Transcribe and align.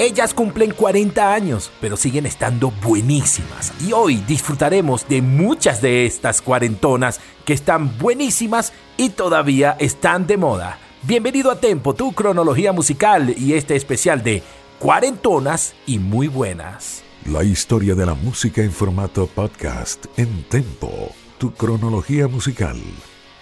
Ellas 0.00 0.32
cumplen 0.32 0.70
40 0.70 1.34
años, 1.34 1.72
pero 1.80 1.96
siguen 1.96 2.24
estando 2.24 2.70
buenísimas. 2.70 3.72
Y 3.84 3.92
hoy 3.92 4.22
disfrutaremos 4.28 5.08
de 5.08 5.22
muchas 5.22 5.82
de 5.82 6.06
estas 6.06 6.40
cuarentonas 6.40 7.20
que 7.44 7.52
están 7.52 7.98
buenísimas 7.98 8.72
y 8.96 9.10
todavía 9.10 9.76
están 9.80 10.28
de 10.28 10.36
moda. 10.36 10.78
Bienvenido 11.02 11.50
a 11.50 11.58
Tempo, 11.58 11.94
tu 11.94 12.12
cronología 12.12 12.72
musical 12.72 13.34
y 13.36 13.54
este 13.54 13.74
especial 13.74 14.22
de 14.22 14.44
cuarentonas 14.78 15.74
y 15.84 15.98
muy 15.98 16.28
buenas. 16.28 17.02
La 17.26 17.42
historia 17.42 17.96
de 17.96 18.06
la 18.06 18.14
música 18.14 18.62
en 18.62 18.70
formato 18.70 19.26
podcast 19.26 20.06
en 20.16 20.44
Tempo, 20.44 21.10
tu 21.38 21.52
cronología 21.54 22.28
musical. 22.28 22.80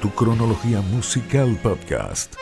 tu 0.00 0.10
cronología 0.10 0.80
musical 0.80 1.56
podcast. 1.62 2.34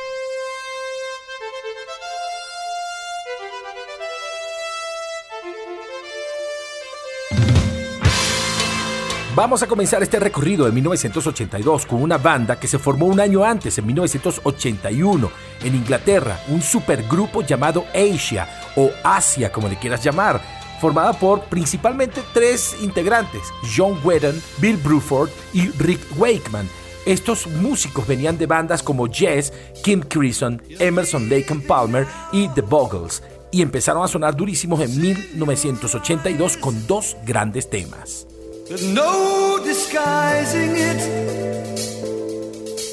Vamos 9.41 9.63
a 9.63 9.67
comenzar 9.67 10.03
este 10.03 10.21
recorrido 10.21 10.67
de 10.67 10.73
1982 10.73 11.87
con 11.87 12.03
una 12.03 12.19
banda 12.19 12.61
que 12.61 12.69
se 12.69 12.79
formó 12.79 13.07
un 13.07 13.21
año 13.21 13.43
antes, 13.43 13.79
en 13.79 13.87
1981, 13.87 15.31
en 15.65 15.75
Inglaterra, 15.75 16.39
un 16.49 16.61
supergrupo 16.61 17.41
llamado 17.41 17.87
Asia 17.95 18.47
o 18.77 18.91
Asia, 19.03 19.51
como 19.51 19.67
le 19.67 19.79
quieras 19.79 20.05
llamar, 20.05 20.43
formada 20.79 21.15
por 21.15 21.45
principalmente 21.45 22.21
tres 22.35 22.77
integrantes, 22.83 23.41
John 23.75 23.99
Whedon, 24.05 24.43
Bill 24.59 24.77
Bruford 24.77 25.31
y 25.55 25.69
Rick 25.71 26.01
Wakeman. 26.19 26.69
Estos 27.07 27.47
músicos 27.47 28.07
venían 28.07 28.37
de 28.37 28.45
bandas 28.45 28.83
como 28.83 29.11
Jess, 29.11 29.55
Kim 29.83 30.03
Crimson, 30.03 30.61
Emerson 30.79 31.31
Lake 31.31 31.47
and 31.49 31.67
Palmer 31.67 32.07
y 32.31 32.47
The 32.49 32.61
Bogles, 32.61 33.23
y 33.51 33.63
empezaron 33.63 34.05
a 34.05 34.09
sonar 34.09 34.37
durísimos 34.37 34.83
en 34.83 35.01
1982 35.01 36.59
con 36.59 36.87
dos 36.87 37.17
grandes 37.25 37.71
temas. 37.71 38.27
There's 38.71 38.87
no 38.87 39.59
disguising 39.65 40.77
it. 40.77 41.01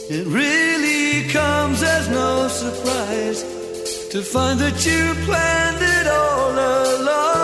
It 0.09 0.25
really 0.25 1.29
comes 1.29 1.83
as 1.83 2.09
no 2.09 2.47
surprise 2.47 3.43
to 4.09 4.23
find 4.23 4.59
that 4.59 4.83
you 4.83 5.13
planned 5.27 5.77
it 5.79 6.07
all 6.07 6.53
along. 6.53 7.36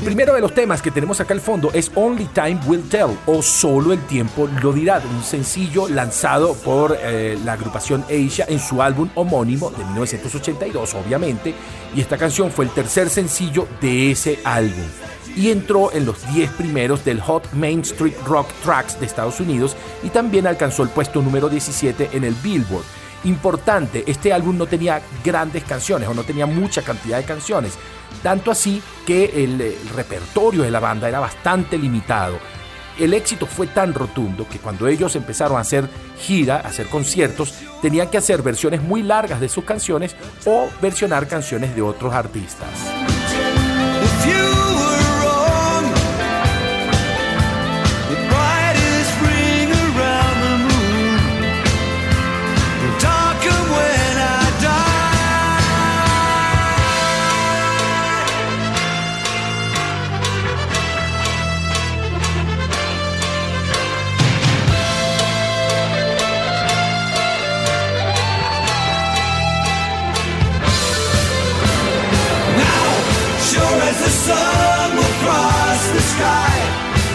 El 0.00 0.06
primero 0.06 0.32
de 0.34 0.40
los 0.40 0.54
temas 0.54 0.80
que 0.80 0.90
tenemos 0.90 1.20
acá 1.20 1.34
al 1.34 1.42
fondo 1.42 1.70
es 1.74 1.92
Only 1.94 2.24
Time 2.28 2.58
Will 2.66 2.88
Tell 2.88 3.18
o 3.26 3.42
Solo 3.42 3.92
el 3.92 4.00
Tiempo 4.06 4.48
lo 4.62 4.72
dirá, 4.72 4.98
un 4.98 5.22
sencillo 5.22 5.90
lanzado 5.90 6.54
por 6.54 6.96
eh, 6.98 7.38
la 7.44 7.52
agrupación 7.52 8.02
Asia 8.04 8.46
en 8.48 8.58
su 8.58 8.80
álbum 8.80 9.10
homónimo 9.14 9.70
de 9.70 9.84
1982, 9.84 10.94
obviamente, 10.94 11.54
y 11.94 12.00
esta 12.00 12.16
canción 12.16 12.50
fue 12.50 12.64
el 12.64 12.70
tercer 12.70 13.10
sencillo 13.10 13.68
de 13.82 14.12
ese 14.12 14.38
álbum 14.42 14.86
y 15.36 15.50
entró 15.50 15.92
en 15.92 16.06
los 16.06 16.26
10 16.32 16.50
primeros 16.52 17.04
del 17.04 17.20
Hot 17.20 17.52
Main 17.52 17.80
Street 17.80 18.16
Rock 18.24 18.48
Tracks 18.64 18.98
de 18.98 19.04
Estados 19.04 19.38
Unidos 19.38 19.76
y 20.02 20.08
también 20.08 20.46
alcanzó 20.46 20.82
el 20.82 20.88
puesto 20.88 21.20
número 21.20 21.50
17 21.50 22.08
en 22.14 22.24
el 22.24 22.34
Billboard. 22.36 22.84
Importante, 23.24 24.02
este 24.06 24.32
álbum 24.32 24.56
no 24.56 24.66
tenía 24.66 25.02
grandes 25.22 25.62
canciones 25.64 26.08
o 26.08 26.14
no 26.14 26.24
tenía 26.24 26.46
mucha 26.46 26.80
cantidad 26.80 27.18
de 27.18 27.24
canciones, 27.24 27.74
tanto 28.22 28.50
así 28.50 28.82
que 29.06 29.44
el, 29.44 29.76
repertorio 29.94 30.62
de 30.62 30.70
la 30.70 30.80
banda 30.80 31.08
era 31.08 31.20
bastante 31.20 31.78
limitado. 31.78 32.38
El 32.98 33.14
éxito 33.14 33.46
fue 33.46 33.66
tan 33.66 33.94
rotundo 33.94 34.46
que 34.48 34.58
cuando 34.58 34.86
ellos 34.86 35.16
empezaron 35.16 35.56
a 35.56 35.60
hacer 35.60 35.88
gira, 36.18 36.56
a 36.56 36.68
hacer 36.68 36.86
conciertos, 36.86 37.54
tenían 37.80 38.08
que 38.08 38.18
hacer 38.18 38.42
versiones 38.42 38.82
muy 38.82 39.02
largas 39.02 39.40
de 39.40 39.48
sus 39.48 39.64
canciones 39.64 40.14
o 40.44 40.68
versionar 40.82 41.26
canciones 41.26 41.74
de 41.74 41.82
otros 41.82 42.12
artistas. 42.12 42.68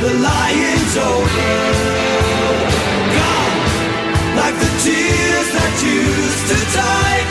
The 0.06 0.14
lion's 0.14 0.98
over. 0.98 1.52
Gone, 3.18 3.58
like 4.40 4.56
the 4.64 4.72
tears 4.86 5.50
that 5.56 5.74
used 5.82 6.46
to 6.52 6.58
tide 6.78 7.30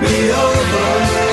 me 0.00 0.30
over. 0.30 1.25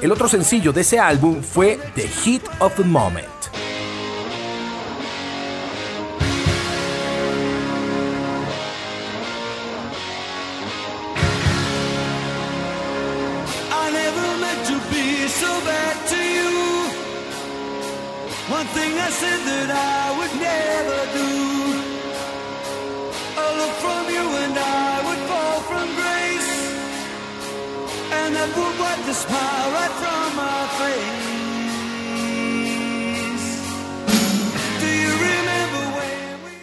El 0.00 0.12
otro 0.12 0.28
sencillo 0.28 0.72
de 0.72 0.80
ese 0.80 0.98
álbum 0.98 1.42
fue 1.42 1.78
The 1.94 2.08
Hit 2.08 2.42
of 2.60 2.74
the 2.76 2.84
Moment. 2.84 3.39
That 28.40 28.56
would 28.56 28.76
wipe 28.80 29.04
the 29.04 29.12
smile 29.12 29.70
right 29.76 29.94
from 30.00 30.36
my 30.36 30.60
face. 30.78 31.29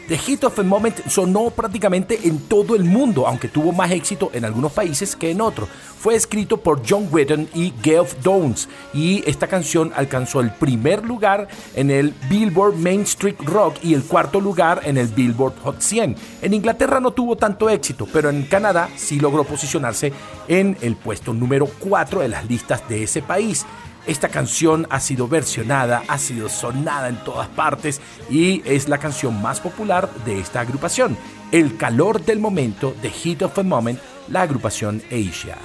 The 0.07 0.17
Hit 0.17 0.45
of 0.45 0.57
a 0.57 0.63
Moment 0.63 1.05
sonó 1.09 1.49
prácticamente 1.49 2.17
en 2.23 2.39
todo 2.39 2.77
el 2.77 2.85
mundo, 2.85 3.27
aunque 3.27 3.49
tuvo 3.49 3.73
más 3.73 3.91
éxito 3.91 4.31
en 4.33 4.45
algunos 4.45 4.71
países 4.71 5.17
que 5.17 5.31
en 5.31 5.41
otros. 5.41 5.67
Fue 5.99 6.15
escrito 6.15 6.55
por 6.55 6.81
John 6.87 7.09
Wetton 7.11 7.49
y 7.53 7.73
Geoff 7.83 8.15
Downs 8.23 8.69
y 8.93 9.21
esta 9.29 9.47
canción 9.47 9.91
alcanzó 9.97 10.39
el 10.39 10.51
primer 10.51 11.03
lugar 11.03 11.49
en 11.75 11.91
el 11.91 12.13
Billboard 12.29 12.75
Main 12.75 13.01
Street 13.01 13.35
Rock 13.43 13.83
y 13.83 13.95
el 13.95 14.03
cuarto 14.03 14.39
lugar 14.39 14.79
en 14.85 14.97
el 14.97 15.07
Billboard 15.07 15.59
Hot 15.63 15.81
100. 15.81 16.15
En 16.41 16.53
Inglaterra 16.53 17.01
no 17.01 17.11
tuvo 17.11 17.35
tanto 17.35 17.69
éxito, 17.69 18.07
pero 18.13 18.29
en 18.29 18.43
Canadá 18.43 18.89
sí 18.95 19.19
logró 19.19 19.43
posicionarse 19.43 20.13
en 20.47 20.77
el 20.79 20.95
puesto 20.95 21.33
número 21.33 21.67
4 21.79 22.21
de 22.21 22.29
las 22.29 22.47
listas 22.47 22.87
de 22.87 23.03
ese 23.03 23.21
país. 23.21 23.65
Esta 24.07 24.29
canción 24.29 24.87
ha 24.89 25.01
sido 25.01 25.27
versionada, 25.27 26.03
ha 26.07 26.17
sido 26.17 26.47
sonada 26.47 27.09
en 27.09 27.17
todas 27.25 27.49
partes 27.49 27.99
y 28.29 28.61
es 28.65 28.87
la 28.87 28.99
canción 28.99 29.41
más 29.41 29.59
popular 29.59 30.09
de 30.25 30.39
esta 30.39 30.61
agrupación. 30.61 31.17
El 31.51 31.75
calor 31.75 32.23
del 32.23 32.39
momento, 32.39 32.95
The 33.01 33.09
Heat 33.09 33.41
of 33.41 33.59
a 33.59 33.63
Moment, 33.63 33.99
la 34.29 34.43
agrupación 34.43 35.03
Asia. 35.11 35.57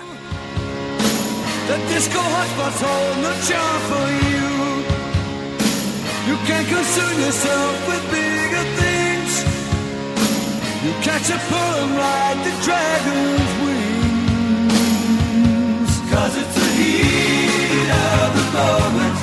Moment, 18.53 19.19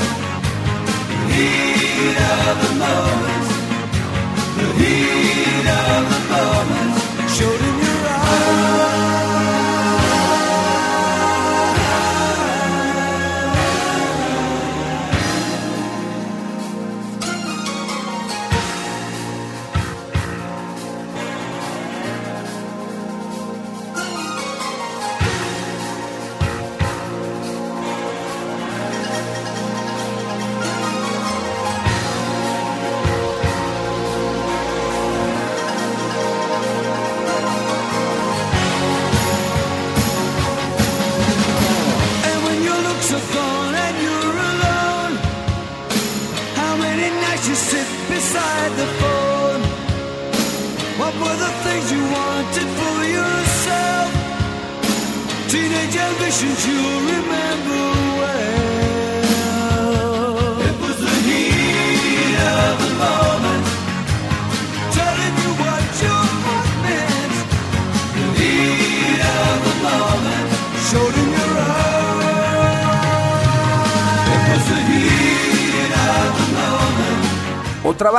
the 1.09 1.33
heat 1.35 2.17
of 2.17 2.55
the 2.63 2.71
moment, 2.83 3.47
the 4.57 4.67
heat 4.79 5.67
of 5.67 6.03
the 6.11 6.19
moment 6.33 6.88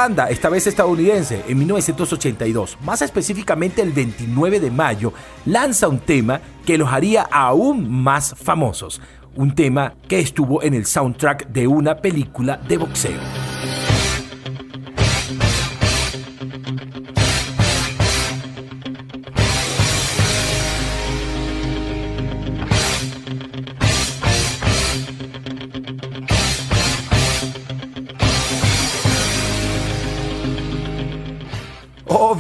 esta 0.07 0.49
vez 0.49 0.67
estadounidense, 0.67 1.45
en 1.47 1.59
1982, 1.59 2.79
más 2.85 3.03
específicamente 3.03 3.83
el 3.83 3.93
29 3.93 4.59
de 4.59 4.71
mayo, 4.71 5.13
lanza 5.45 5.89
un 5.89 5.99
tema 5.99 6.41
que 6.65 6.79
los 6.79 6.89
haría 6.89 7.23
aún 7.31 7.91
más 7.91 8.35
famosos. 8.35 9.03
Un 9.37 9.55
tema 9.55 9.93
que 10.09 10.19
estuvo 10.19 10.63
en 10.63 10.73
el 10.73 10.87
soundtrack 10.87 11.49
de 11.49 11.67
una 11.67 11.97
película 11.97 12.57
de 12.67 12.79
boxeo. 12.79 13.50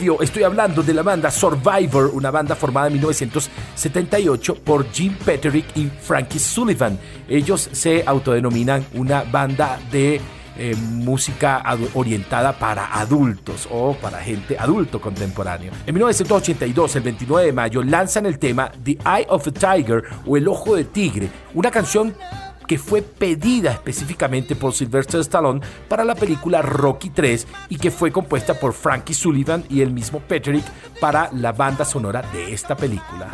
Estoy 0.00 0.44
hablando 0.44 0.82
de 0.82 0.94
la 0.94 1.02
banda 1.02 1.30
Survivor, 1.30 2.10
una 2.14 2.30
banda 2.30 2.56
formada 2.56 2.86
en 2.86 2.94
1978 2.94 4.54
por 4.54 4.90
Jim 4.90 5.14
Petterick 5.14 5.76
y 5.76 5.90
Frankie 6.00 6.38
Sullivan. 6.38 6.98
Ellos 7.28 7.68
se 7.72 8.02
autodenominan 8.06 8.86
una 8.94 9.24
banda 9.24 9.78
de 9.92 10.18
eh, 10.56 10.74
música 10.74 11.62
orientada 11.92 12.58
para 12.58 12.98
adultos 12.98 13.68
o 13.70 13.94
para 13.94 14.20
gente 14.20 14.56
adulto 14.58 15.02
contemporáneo. 15.02 15.70
En 15.86 15.94
1982, 15.94 16.96
el 16.96 17.02
29 17.02 17.46
de 17.48 17.52
mayo, 17.52 17.82
lanzan 17.82 18.24
el 18.24 18.38
tema 18.38 18.72
The 18.82 18.92
Eye 19.04 19.26
of 19.28 19.46
a 19.48 19.50
Tiger 19.50 20.02
o 20.24 20.38
El 20.38 20.48
Ojo 20.48 20.76
de 20.76 20.84
Tigre, 20.84 21.28
una 21.52 21.70
canción 21.70 22.14
que 22.70 22.78
fue 22.78 23.02
pedida 23.02 23.72
específicamente 23.72 24.54
por 24.54 24.72
Sylvester 24.72 25.18
Stallone 25.22 25.60
para 25.88 26.04
la 26.04 26.14
película 26.14 26.62
Rocky 26.62 27.10
3 27.10 27.48
y 27.68 27.78
que 27.78 27.90
fue 27.90 28.12
compuesta 28.12 28.54
por 28.54 28.74
Frankie 28.74 29.12
Sullivan 29.12 29.64
y 29.68 29.80
el 29.80 29.90
mismo 29.90 30.20
Patrick 30.20 30.64
para 31.00 31.32
la 31.32 31.50
banda 31.50 31.84
sonora 31.84 32.22
de 32.32 32.54
esta 32.54 32.76
película. 32.76 33.28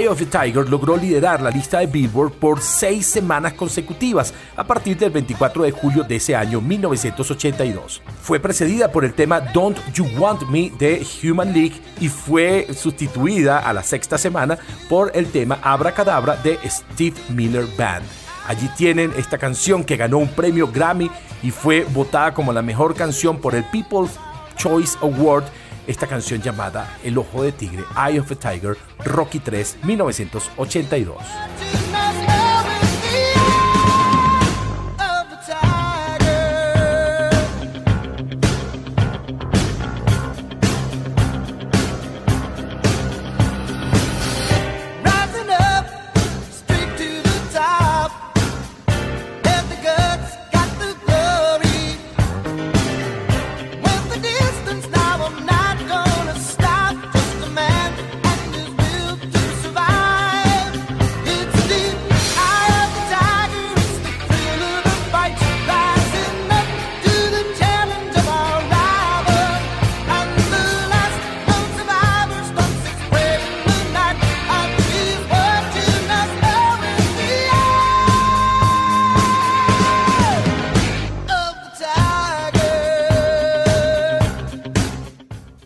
Eye 0.00 0.08
of 0.08 0.18
the 0.18 0.24
Tiger 0.24 0.66
logró 0.66 0.96
liderar 0.96 1.42
la 1.42 1.50
lista 1.50 1.80
de 1.80 1.86
Billboard 1.86 2.32
por 2.32 2.62
seis 2.62 3.06
semanas 3.06 3.52
consecutivas 3.52 4.32
a 4.56 4.64
partir 4.64 4.96
del 4.96 5.10
24 5.10 5.64
de 5.64 5.72
julio 5.72 6.04
de 6.04 6.16
ese 6.16 6.34
año 6.34 6.62
1982. 6.62 8.00
Fue 8.22 8.40
precedida 8.40 8.90
por 8.90 9.04
el 9.04 9.12
tema 9.12 9.40
Don't 9.40 9.76
You 9.92 10.06
Want 10.16 10.48
Me 10.48 10.72
de 10.78 11.06
Human 11.22 11.52
League 11.52 11.82
y 12.00 12.08
fue 12.08 12.68
sustituida 12.72 13.58
a 13.58 13.74
la 13.74 13.82
sexta 13.82 14.16
semana 14.16 14.58
por 14.88 15.12
el 15.14 15.30
tema 15.30 15.58
Abracadabra 15.62 16.36
de 16.36 16.58
Steve 16.66 17.16
Miller 17.28 17.66
Band. 17.76 18.06
Allí 18.46 18.70
tienen 18.78 19.12
esta 19.18 19.36
canción 19.36 19.84
que 19.84 19.98
ganó 19.98 20.16
un 20.16 20.28
premio 20.28 20.66
Grammy 20.72 21.10
y 21.42 21.50
fue 21.50 21.84
votada 21.84 22.32
como 22.32 22.54
la 22.54 22.62
mejor 22.62 22.94
canción 22.94 23.38
por 23.38 23.54
el 23.54 23.64
People's 23.64 24.12
Choice 24.56 24.96
Award 25.02 25.44
esta 25.90 26.06
canción 26.06 26.40
llamada 26.40 26.98
El 27.02 27.18
Ojo 27.18 27.42
de 27.42 27.50
Tigre, 27.50 27.82
Eye 27.96 28.20
of 28.20 28.30
a 28.30 28.36
Tiger, 28.36 28.76
Rocky 29.04 29.40
3, 29.40 29.78
1982. 29.82 31.18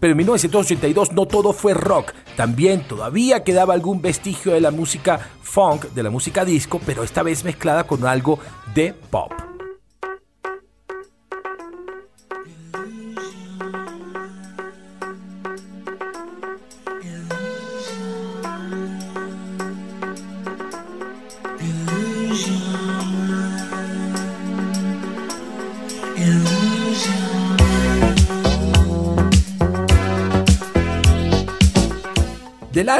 Pero 0.05 0.13
en 0.13 0.19
1982 0.19 1.13
no 1.13 1.25
todo 1.25 1.55
fue 1.55 1.73
rock, 1.73 2.13
también 2.37 2.87
todavía 2.87 3.43
quedaba 3.43 3.73
algún 3.73 4.03
vestigio 4.03 4.53
de 4.53 4.61
la 4.61 4.71
música 4.71 5.19
funk, 5.41 5.87
de 5.95 6.03
la 6.03 6.11
música 6.11 6.45
disco, 6.45 6.79
pero 6.85 7.05
esta 7.05 7.23
vez 7.23 7.43
mezclada 7.43 7.87
con 7.87 8.05
algo 8.07 8.39
de 8.75 8.93
pop. 8.93 9.33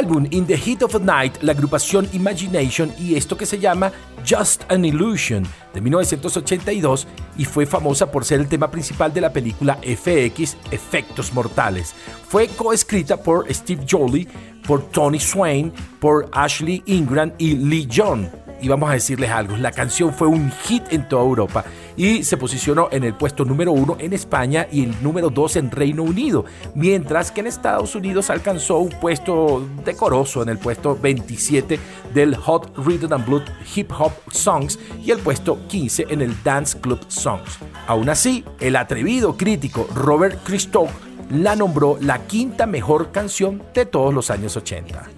In 0.05 0.45
the 0.45 0.55
Heat 0.55 0.83
of 0.83 0.91
the 0.91 0.99
Night, 0.99 1.41
la 1.41 1.53
agrupación 1.53 2.07
Imagination 2.13 2.93
y 2.99 3.15
esto 3.15 3.35
que 3.35 3.47
se 3.47 3.57
llama 3.57 3.91
Just 4.23 4.71
an 4.71 4.85
Illusion 4.85 5.43
de 5.73 5.81
1982 5.81 7.07
y 7.39 7.45
fue 7.45 7.65
famosa 7.65 8.11
por 8.11 8.23
ser 8.23 8.39
el 8.39 8.47
tema 8.47 8.69
principal 8.69 9.11
de 9.11 9.21
la 9.21 9.33
película 9.33 9.79
FX 9.81 10.57
Efectos 10.69 11.33
Mortales. 11.33 11.95
Fue 12.27 12.47
coescrita 12.49 13.17
por 13.17 13.51
Steve 13.51 13.83
Jolie, 13.89 14.27
por 14.67 14.83
Tony 14.91 15.19
Swain, 15.19 15.73
por 15.99 16.29
Ashley 16.31 16.83
Ingram 16.85 17.33
y 17.39 17.55
Lee 17.55 17.89
John 17.91 18.44
y 18.61 18.67
vamos 18.67 18.89
a 18.89 18.93
decirles 18.93 19.29
algo, 19.31 19.57
la 19.57 19.71
canción 19.71 20.13
fue 20.13 20.27
un 20.27 20.51
hit 20.63 20.83
en 20.91 21.07
toda 21.07 21.23
Europa 21.23 21.65
y 21.97 22.23
se 22.23 22.37
posicionó 22.37 22.89
en 22.91 23.03
el 23.03 23.13
puesto 23.13 23.45
número 23.45 23.71
uno 23.71 23.97
en 23.99 24.13
España 24.13 24.67
y 24.71 24.83
el 24.83 25.03
número 25.03 25.29
dos 25.29 25.55
en 25.55 25.71
Reino 25.71 26.03
Unido, 26.03 26.45
mientras 26.73 27.31
que 27.31 27.41
en 27.41 27.47
Estados 27.47 27.95
Unidos 27.95 28.29
alcanzó 28.29 28.79
un 28.79 28.89
puesto 28.89 29.65
decoroso 29.83 30.43
en 30.43 30.49
el 30.49 30.57
puesto 30.57 30.97
27 31.01 31.79
del 32.13 32.35
Hot 32.35 32.77
Rhythm 32.77 33.13
and 33.13 33.25
Blood 33.25 33.43
Hip 33.75 33.91
Hop 33.97 34.11
Songs 34.31 34.79
y 35.03 35.11
el 35.11 35.19
puesto 35.19 35.59
15 35.67 36.07
en 36.09 36.21
el 36.21 36.35
Dance 36.43 36.79
Club 36.79 36.99
Songs. 37.07 37.59
Aún 37.87 38.09
así, 38.09 38.43
el 38.59 38.75
atrevido 38.75 39.37
crítico 39.37 39.87
Robert 39.93 40.39
Christoph 40.43 40.89
la 41.29 41.55
nombró 41.55 41.97
la 42.01 42.19
quinta 42.27 42.65
mejor 42.65 43.11
canción 43.11 43.63
de 43.73 43.85
todos 43.85 44.13
los 44.13 44.29
años 44.29 44.55
80. 44.55 45.09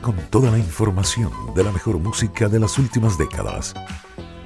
Con 0.00 0.16
toda 0.30 0.50
la 0.50 0.58
información 0.58 1.30
de 1.54 1.64
la 1.64 1.72
mejor 1.72 1.98
música 1.98 2.48
de 2.48 2.58
las 2.58 2.78
últimas 2.78 3.18
décadas. 3.18 3.74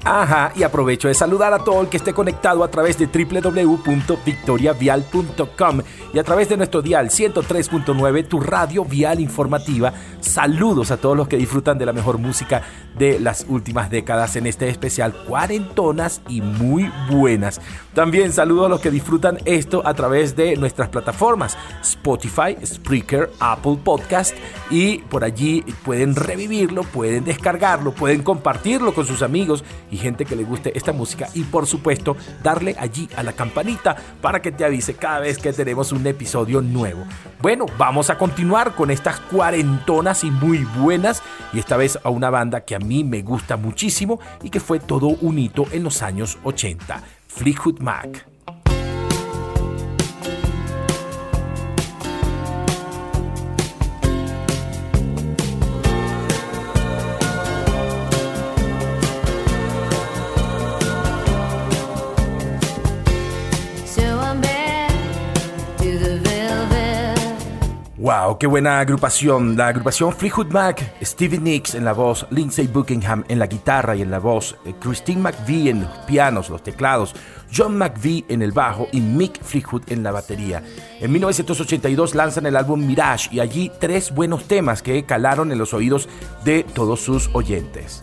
Ajá, 0.05 0.53
y 0.57 0.65
aprovecho 0.65 1.07
de 1.07 1.15
saludar 1.15 1.55
a 1.55 1.61
todo 1.61 1.81
el 1.81 1.89
que 1.89 1.97
esté 1.97 2.13
conectado 2.13 2.65
a 2.65 2.69
través 2.69 2.99
de 2.99 3.07
www.victoriavial.com 3.07 5.81
y 6.13 6.19
a 6.19 6.25
través 6.25 6.49
de 6.49 6.57
nuestro 6.57 6.83
dial 6.83 7.09
103.9, 7.09 8.29
tu 8.29 8.41
radio 8.41 8.85
vial 8.85 9.21
informativa. 9.21 9.93
Saludos 10.21 10.91
a 10.91 10.99
todos 10.99 11.17
los 11.17 11.29
que 11.29 11.37
disfrutan 11.37 11.79
de 11.79 11.87
la 11.87 11.93
mejor 11.93 12.19
música 12.19 12.63
de 12.99 13.19
las 13.19 13.47
últimas 13.49 13.91
décadas 13.91 14.37
en 14.37 14.47
este 14.47 14.69
especial 14.69 15.15
cuarentonas 15.27 16.21
y 16.29 16.43
muy 16.43 16.91
buenas. 17.11 17.61
También 17.95 18.33
saludos 18.33 18.67
a 18.67 18.69
los 18.69 18.81
que 18.81 18.91
disfrutan 18.91 19.39
esto 19.45 19.83
a 19.87 19.95
través 19.95 20.37
de 20.37 20.57
nuestras 20.57 20.89
plataformas 20.89 21.57
Spotify, 21.83 22.57
Spreaker, 22.65 23.31
Apple 23.41 23.79
Podcast 23.83 24.35
y 24.71 24.99
por 24.99 25.25
allí 25.25 25.65
pueden 25.85 26.15
revivirlo, 26.15 26.83
pueden 26.83 27.25
descargarlo, 27.25 27.93
pueden 27.93 28.23
compartirlo 28.23 28.95
con 28.95 29.07
sus 29.07 29.23
amigos 29.23 29.65
y 29.91 29.97
gente 29.97 30.25
que 30.25 30.37
le 30.37 30.45
guste 30.45 30.77
esta 30.77 30.93
música 30.93 31.29
y 31.35 31.45
por 31.45 31.67
supuesto 31.67 32.17
darle 32.43 32.77
allí 32.79 33.09
a 33.17 33.23
la 33.23 33.33
campanita 33.33 33.97
para 34.21 34.43
que 34.43 34.53
te 34.53 34.65
avise 34.65 34.95
cada 34.95 35.21
vez 35.21 35.39
que 35.39 35.53
tenemos 35.53 35.93
un 35.93 36.02
episodio 36.07 36.61
nuevo. 36.61 37.05
Bueno, 37.41 37.67
vamos 37.79 38.11
a 38.11 38.19
continuar 38.19 38.75
con 38.75 38.91
estas 38.91 39.21
cuarentonas 39.21 40.25
y 40.25 40.31
muy 40.31 40.67
buenas 40.79 41.23
y 41.53 41.59
esta 41.59 41.77
vez 41.77 41.99
a 42.03 42.11
una 42.11 42.31
banda 42.31 42.63
que 42.63 42.75
a 42.75 42.79
mí 42.79 43.05
me 43.05 43.23
gusta 43.23 43.57
muchísimo 43.57 44.21
y 44.43 44.51
que 44.51 44.61
fue 44.61 44.81
todo 44.81 45.09
un 45.09 45.39
hito 45.39 45.67
en 45.73 45.85
los 45.85 46.03
años 46.03 46.39
80, 46.45 47.03
Fleetwood 47.29 47.81
Mac. 47.81 48.32
Wow, 68.03 68.37
qué 68.37 68.49
buena 68.49 68.81
agrupación. 68.81 69.57
La 69.57 69.69
agrupación 69.69 70.13
Fleetwood 70.13 70.49
Mac, 70.49 70.93
Stevie 71.05 71.39
Nicks 71.39 71.77
en 71.77 71.85
la 71.85 71.93
voz, 71.93 72.27
Lindsay 72.31 72.67
Buckingham 72.67 73.23
en 73.29 73.39
la 73.39 73.47
guitarra 73.47 73.95
y 73.95 74.03
en 74.03 74.11
la 74.11 74.19
voz, 74.19 74.57
eh, 74.65 74.75
Christine 74.81 75.21
McVie 75.21 75.71
en 75.71 75.83
los 75.83 75.99
pianos, 75.99 76.51
los 76.51 76.65
teclados, 76.65 77.15
John 77.57 77.79
McVie 77.79 78.25
en 78.29 78.43
el 78.43 78.51
bajo 78.51 78.89
y 78.91 79.01
Mick 79.01 79.41
Fleetwood 79.41 79.83
en 79.87 80.03
la 80.03 80.11
batería. 80.11 80.65
En 80.99 81.13
1982 81.13 82.17
lanzan 82.17 82.47
el 82.47 82.57
álbum 82.57 82.85
Mirage 82.85 83.29
y 83.31 83.39
allí 83.39 83.71
tres 83.79 84.13
buenos 84.13 84.49
temas 84.49 84.83
que 84.83 85.05
calaron 85.05 85.53
en 85.53 85.59
los 85.59 85.73
oídos 85.73 86.09
de 86.45 86.65
todos 86.65 87.01
sus 87.03 87.31
oyentes. 87.35 88.03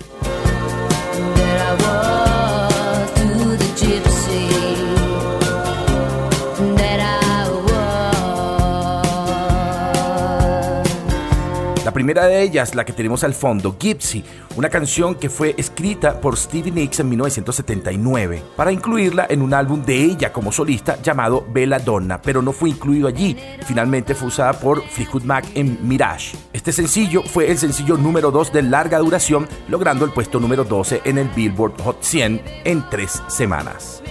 Primera 11.99 12.27
de 12.27 12.41
ellas, 12.41 12.75
la 12.75 12.85
que 12.85 12.93
tenemos 12.93 13.25
al 13.25 13.33
fondo, 13.33 13.75
Gypsy, 13.77 14.23
una 14.55 14.69
canción 14.69 15.15
que 15.15 15.29
fue 15.29 15.53
escrita 15.57 16.21
por 16.21 16.37
Stevie 16.37 16.71
Nicks 16.71 17.01
en 17.01 17.09
1979 17.09 18.41
para 18.55 18.71
incluirla 18.71 19.27
en 19.29 19.41
un 19.41 19.53
álbum 19.53 19.83
de 19.83 19.97
ella 19.97 20.31
como 20.31 20.53
solista 20.53 20.97
llamado 21.01 21.45
Bella 21.51 21.77
Donna, 21.77 22.21
pero 22.21 22.41
no 22.41 22.53
fue 22.53 22.69
incluido 22.69 23.09
allí. 23.09 23.35
Finalmente 23.65 24.15
fue 24.15 24.29
usada 24.29 24.53
por 24.53 24.81
Fleetwood 24.81 25.23
Mac 25.23 25.45
en 25.55 25.77
Mirage. 25.85 26.37
Este 26.53 26.71
sencillo 26.71 27.21
fue 27.21 27.51
el 27.51 27.57
sencillo 27.57 27.97
número 27.97 28.31
2 28.31 28.53
de 28.53 28.61
larga 28.61 28.99
duración, 28.99 29.45
logrando 29.67 30.05
el 30.05 30.13
puesto 30.13 30.39
número 30.39 30.63
12 30.63 31.01
en 31.03 31.17
el 31.17 31.27
Billboard 31.27 31.81
Hot 31.81 31.97
100 32.01 32.41
en 32.63 32.89
tres 32.89 33.21
semanas. 33.27 34.01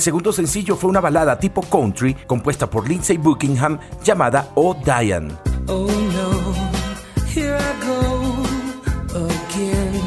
El 0.00 0.04
segundo 0.04 0.32
sencillo 0.32 0.76
fue 0.76 0.88
una 0.88 1.02
balada 1.02 1.38
tipo 1.38 1.60
country 1.60 2.14
compuesta 2.26 2.70
por 2.70 2.88
Lindsay 2.88 3.18
Buckingham 3.18 3.78
llamada 4.02 4.48
Oh 4.54 4.74
Diane. 4.82 5.34
Oh 5.66 5.88
no, 5.88 6.54
here 7.36 7.58
I 7.58 7.86
go 7.86 8.32
again. 9.14 10.00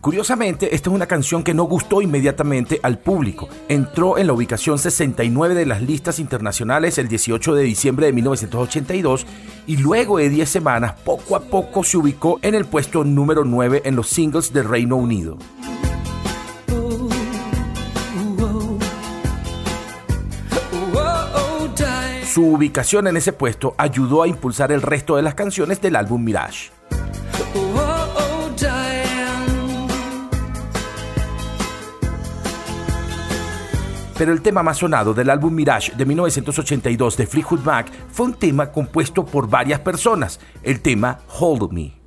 Curiosamente, 0.00 0.72
esta 0.76 0.90
es 0.90 0.94
una 0.94 1.06
canción 1.06 1.42
que 1.42 1.54
no 1.54 1.64
gustó 1.64 2.00
inmediatamente 2.02 2.78
al 2.84 3.00
público. 3.00 3.48
Entró 3.68 4.16
en 4.16 4.28
la 4.28 4.32
ubicación 4.32 4.78
69 4.78 5.56
de 5.56 5.66
las 5.66 5.82
listas 5.82 6.20
internacionales 6.20 6.96
el 6.98 7.08
18 7.08 7.56
de 7.56 7.64
diciembre 7.64 8.06
de 8.06 8.12
1982 8.12 9.26
y 9.66 9.78
luego 9.78 10.18
de 10.18 10.28
10 10.28 10.48
semanas 10.48 10.94
poco 11.04 11.34
a 11.34 11.40
poco 11.40 11.82
se 11.82 11.96
ubicó 11.96 12.38
en 12.42 12.54
el 12.54 12.64
puesto 12.64 13.02
número 13.02 13.44
9 13.44 13.82
en 13.86 13.96
los 13.96 14.06
singles 14.06 14.52
de 14.52 14.62
Reino 14.62 14.94
Unido. 14.94 15.36
Su 22.32 22.46
ubicación 22.46 23.08
en 23.08 23.16
ese 23.16 23.32
puesto 23.32 23.74
ayudó 23.76 24.22
a 24.22 24.28
impulsar 24.28 24.70
el 24.70 24.82
resto 24.82 25.16
de 25.16 25.22
las 25.22 25.34
canciones 25.34 25.80
del 25.80 25.96
álbum 25.96 26.22
Mirage. 26.22 26.70
Pero 34.16 34.32
el 34.32 34.42
tema 34.42 34.62
más 34.62 34.78
sonado 34.78 35.12
del 35.12 35.28
álbum 35.28 35.52
Mirage 35.52 35.92
de 35.96 36.06
1982 36.06 37.16
de 37.16 37.26
Fleetwood 37.26 37.64
Mac 37.64 37.90
fue 38.12 38.26
un 38.26 38.34
tema 38.34 38.70
compuesto 38.70 39.24
por 39.24 39.48
varias 39.48 39.80
personas, 39.80 40.38
el 40.62 40.80
tema 40.82 41.18
Hold 41.40 41.72
Me. 41.72 41.99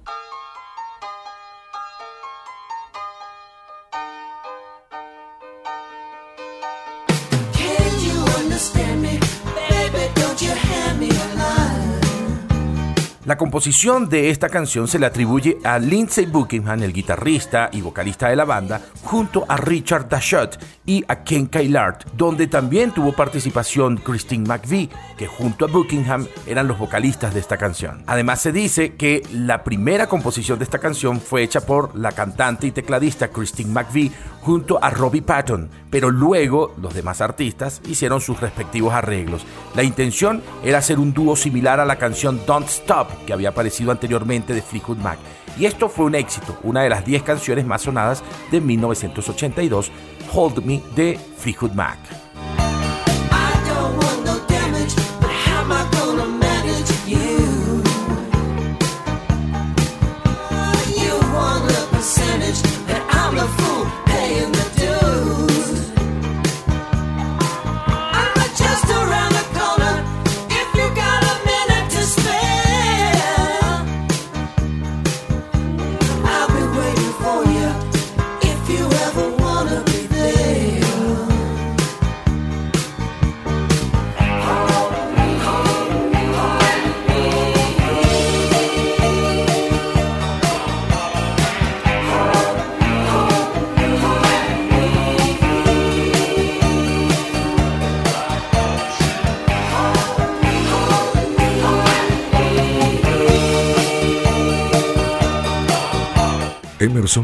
La 13.26 13.38
composición 13.38 14.10
de 14.10 14.32
esta 14.32 14.50
canción 14.50 14.86
se 14.90 15.00
le 15.00 15.06
atribuye 15.06 15.58
a 15.64 15.80
Lindsey 15.80 16.26
Buckingham, 16.26 16.84
el 16.84 16.92
guitarrista 16.92 17.70
y 17.72 17.80
vocalista 17.80 18.28
de 18.28 18.36
la 18.36 18.44
banda, 18.44 18.82
junto 19.02 19.46
a 19.48 19.56
Richard 19.56 20.10
Dashut 20.10 20.58
y 20.86 21.06
a 21.08 21.24
Ken 21.24 21.46
Kailart, 21.46 22.04
donde 22.18 22.48
también 22.48 22.92
tuvo 22.92 23.14
participación 23.14 23.96
Christine 23.96 24.46
McVie, 24.46 24.90
que 25.18 25.28
junto 25.28 25.64
a 25.64 25.70
Buckingham 25.70 26.28
eran 26.46 26.68
los 26.68 26.78
vocalistas 26.78 27.34
de 27.34 27.40
esta 27.40 27.56
canción. 27.56 28.04
Además 28.08 28.42
se 28.42 28.52
dice 28.52 28.96
que 28.96 29.24
la 29.32 29.64
primera 29.64 30.08
composición 30.08 30.60
de 30.60 30.66
esta 30.66 30.80
canción 30.80 31.22
fue 31.22 31.44
hecha 31.44 31.62
por 31.62 31.98
la 31.98 32.12
cantante 32.12 32.68
y 32.68 32.72
tecladista 32.72 33.30
Christine 33.30 33.72
McVie 33.72 34.12
junto 34.42 34.84
a 34.84 34.90
Robbie 34.90 35.22
Patton, 35.22 35.70
pero 35.90 36.12
luego 36.12 36.76
los 36.82 36.94
demás 36.94 37.22
artistas 37.22 37.82
hicieron 37.88 38.20
sus 38.20 38.42
respectivos 38.42 38.94
arreglos. 38.94 39.46
La 39.76 39.84
intención 39.84 40.44
era 40.62 40.80
hacer 40.80 41.00
un 41.00 41.14
dúo 41.14 41.38
similar 41.38 41.80
a 41.80 41.86
la 41.86 41.96
canción 41.96 42.42
Don't 42.46 42.68
Stop 42.68 43.13
que 43.26 43.34
había 43.34 43.50
aparecido 43.50 43.92
anteriormente 43.92 44.54
de 44.54 44.62
Fleetwood 44.62 44.98
Mac. 44.98 45.20
Y 45.58 45.66
esto 45.66 45.90
fue 45.90 46.06
un 46.06 46.16
éxito, 46.16 46.58
una 46.64 46.82
de 46.82 46.90
las 46.90 47.06
10 47.06 47.24
canciones 47.24 47.66
más 47.66 47.84
sonadas 47.84 48.24
de 48.52 48.62
1982, 48.62 49.92
Hold 50.34 50.66
Me 50.66 50.82
de 50.96 51.20
Fleetwood 51.38 51.74
Mac. 51.74 52.23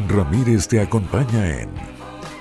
Ramírez 0.10 0.68
te 0.68 0.82
acompaña 0.82 1.62
en 1.62 1.70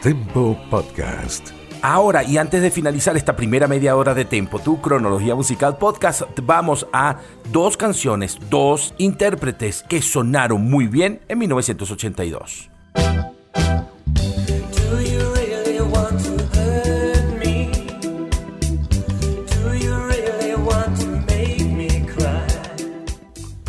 Tempo 0.02 0.58
Podcast. 0.70 1.50
Ahora, 1.82 2.24
y 2.24 2.38
antes 2.38 2.62
de 2.62 2.70
finalizar 2.70 3.16
esta 3.16 3.36
primera 3.36 3.68
media 3.68 3.94
hora 3.94 4.14
de 4.14 4.24
Tempo, 4.24 4.58
tu 4.58 4.80
cronología 4.80 5.34
musical 5.34 5.76
podcast, 5.76 6.22
vamos 6.42 6.86
a 6.92 7.18
dos 7.52 7.76
canciones, 7.76 8.38
dos 8.50 8.94
intérpretes 8.98 9.84
que 9.86 10.02
sonaron 10.02 10.68
muy 10.68 10.86
bien 10.86 11.20
en 11.28 11.38
1982. 11.38 12.70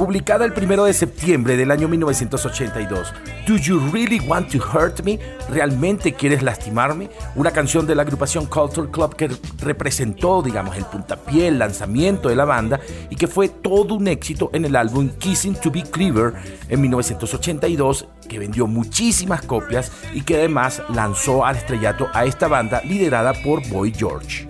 Publicada 0.10 0.44
el 0.44 0.54
primero 0.54 0.86
de 0.86 0.94
septiembre 0.94 1.56
del 1.56 1.70
año 1.70 1.88
1982. 1.88 3.14
Do 3.46 3.58
You 3.58 3.92
Really 3.92 4.20
Want 4.20 4.52
to 4.52 4.58
Hurt 4.58 5.02
Me? 5.02 5.20
¿Realmente 5.52 6.14
quieres 6.14 6.42
lastimarme? 6.42 7.12
Una 7.36 7.52
canción 7.52 7.86
de 7.86 7.94
la 7.94 8.02
agrupación 8.02 8.48
Culture 8.48 8.90
Club 8.90 9.16
que 9.16 9.30
representó, 9.60 10.42
digamos, 10.42 10.76
el 10.78 10.86
puntapié, 10.86 11.50
el 11.50 11.60
lanzamiento 11.60 12.28
de 12.28 12.36
la 12.36 12.46
banda 12.46 12.80
y 13.12 13.18
que 13.18 13.28
fue 13.28 13.50
todo 13.50 13.94
un 13.94 14.08
éxito 14.08 14.50
en 14.52 14.66
el 14.66 14.76
álbum 14.76 15.10
Kissing 15.10 15.54
to 15.54 15.70
Be 15.70 15.84
Clever 15.84 16.34
en 16.70 16.82
1982, 16.82 18.08
que 18.28 18.40
vendió 18.40 18.66
muchísimas 18.66 19.44
copias 19.44 19.92
y 20.16 20.22
que 20.22 20.38
además 20.38 20.82
lanzó 20.90 21.46
al 21.46 21.58
estrellato 21.58 22.08
a 22.16 22.26
esta 22.26 22.48
banda 22.48 22.82
liderada 22.82 23.34
por 23.44 23.62
Boy 23.70 23.94
George. 23.96 24.48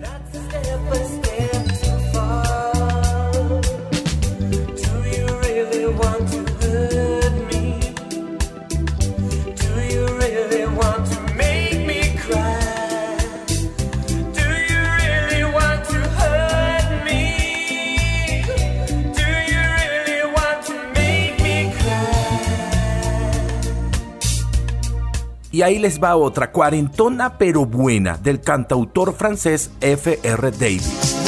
Y 25.60 25.62
ahí 25.62 25.78
les 25.78 26.02
va 26.02 26.16
otra, 26.16 26.52
cuarentona 26.52 27.36
pero 27.36 27.66
buena, 27.66 28.16
del 28.16 28.40
cantautor 28.40 29.12
francés 29.12 29.70
F.R. 29.82 30.50
Davis. 30.52 31.20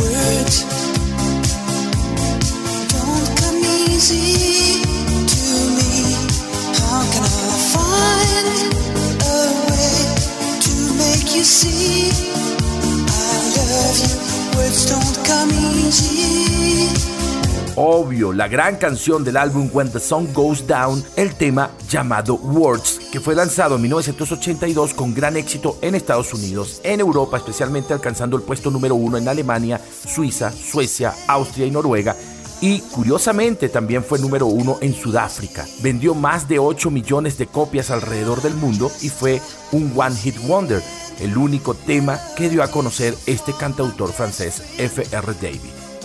Obvio, 17.76 18.32
la 18.32 18.48
gran 18.48 18.76
canción 18.76 19.24
del 19.24 19.36
álbum 19.36 19.68
When 19.72 19.90
the 19.90 20.00
Sun 20.00 20.32
Goes 20.32 20.66
Down, 20.66 21.04
el 21.16 21.34
tema 21.34 21.68
llamado 21.88 22.36
Words, 22.36 23.01
que 23.12 23.20
fue 23.20 23.34
lanzado 23.34 23.76
en 23.76 23.82
1982 23.82 24.94
con 24.94 25.14
gran 25.14 25.36
éxito 25.36 25.78
en 25.82 25.94
Estados 25.94 26.32
Unidos, 26.32 26.80
en 26.82 26.98
Europa, 26.98 27.36
especialmente 27.36 27.92
alcanzando 27.92 28.38
el 28.38 28.42
puesto 28.42 28.70
número 28.70 28.94
uno 28.94 29.18
en 29.18 29.28
Alemania, 29.28 29.78
Suiza, 30.06 30.50
Suecia, 30.50 31.14
Austria 31.28 31.66
y 31.66 31.70
Noruega, 31.70 32.16
y 32.62 32.80
curiosamente 32.80 33.68
también 33.68 34.02
fue 34.02 34.18
número 34.18 34.46
uno 34.46 34.78
en 34.80 34.94
Sudáfrica. 34.94 35.66
Vendió 35.82 36.14
más 36.14 36.48
de 36.48 36.58
8 36.58 36.90
millones 36.90 37.36
de 37.36 37.48
copias 37.48 37.90
alrededor 37.90 38.40
del 38.40 38.54
mundo 38.54 38.90
y 39.02 39.10
fue 39.10 39.42
un 39.72 39.92
One 39.94 40.16
Hit 40.16 40.38
Wonder, 40.46 40.82
el 41.20 41.36
único 41.36 41.74
tema 41.74 42.18
que 42.34 42.48
dio 42.48 42.62
a 42.62 42.68
conocer 42.68 43.14
este 43.26 43.52
cantautor 43.52 44.10
francés 44.10 44.62
F.R. 44.78 45.34
David. 45.34 45.60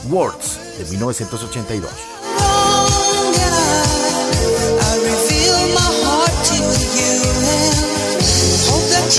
Words 0.09 0.59
de 0.77 0.85
1982. 0.91 1.89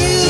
You 0.00 0.28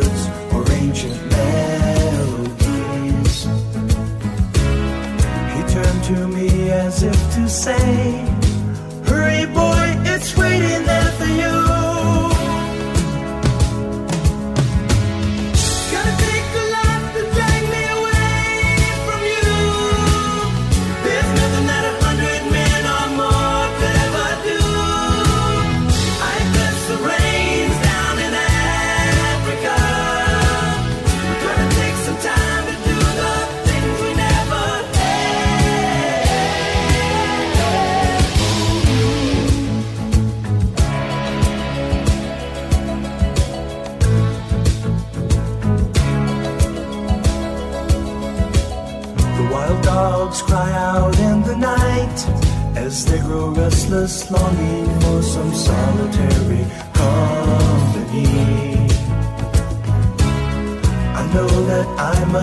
to 7.09 7.49
say, 7.49 8.11
Hurry, 9.07 9.47
boy, 9.47 9.95
it's 10.05 10.37
waiting. 10.37 10.80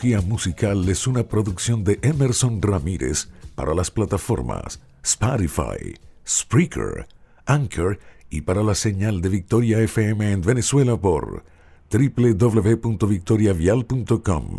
Tu 0.00 0.06
cronología 0.06 0.26
musical 0.26 0.88
es 0.88 1.06
una 1.06 1.24
producción 1.24 1.84
de 1.84 1.98
Emerson 2.00 2.62
Ramírez 2.62 3.28
para 3.54 3.74
las 3.74 3.90
plataformas 3.90 4.80
Spotify, 5.02 5.94
Spreaker, 6.26 7.06
Anchor 7.44 7.98
y 8.30 8.40
para 8.40 8.62
la 8.62 8.74
señal 8.74 9.20
de 9.20 9.28
Victoria 9.28 9.78
FM 9.80 10.32
en 10.32 10.40
Venezuela 10.40 10.96
por 10.96 11.44
www.victoriavial.com. 11.90 14.58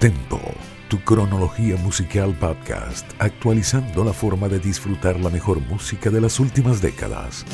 Tempo, 0.00 0.40
tu 0.90 1.00
cronología 1.00 1.78
musical 1.78 2.36
podcast, 2.38 3.10
actualizando 3.18 4.04
la 4.04 4.12
forma 4.12 4.48
de 4.48 4.58
disfrutar 4.58 5.18
la 5.18 5.30
mejor 5.30 5.60
música 5.60 6.10
de 6.10 6.20
las 6.20 6.38
últimas 6.40 6.82
décadas. 6.82 7.46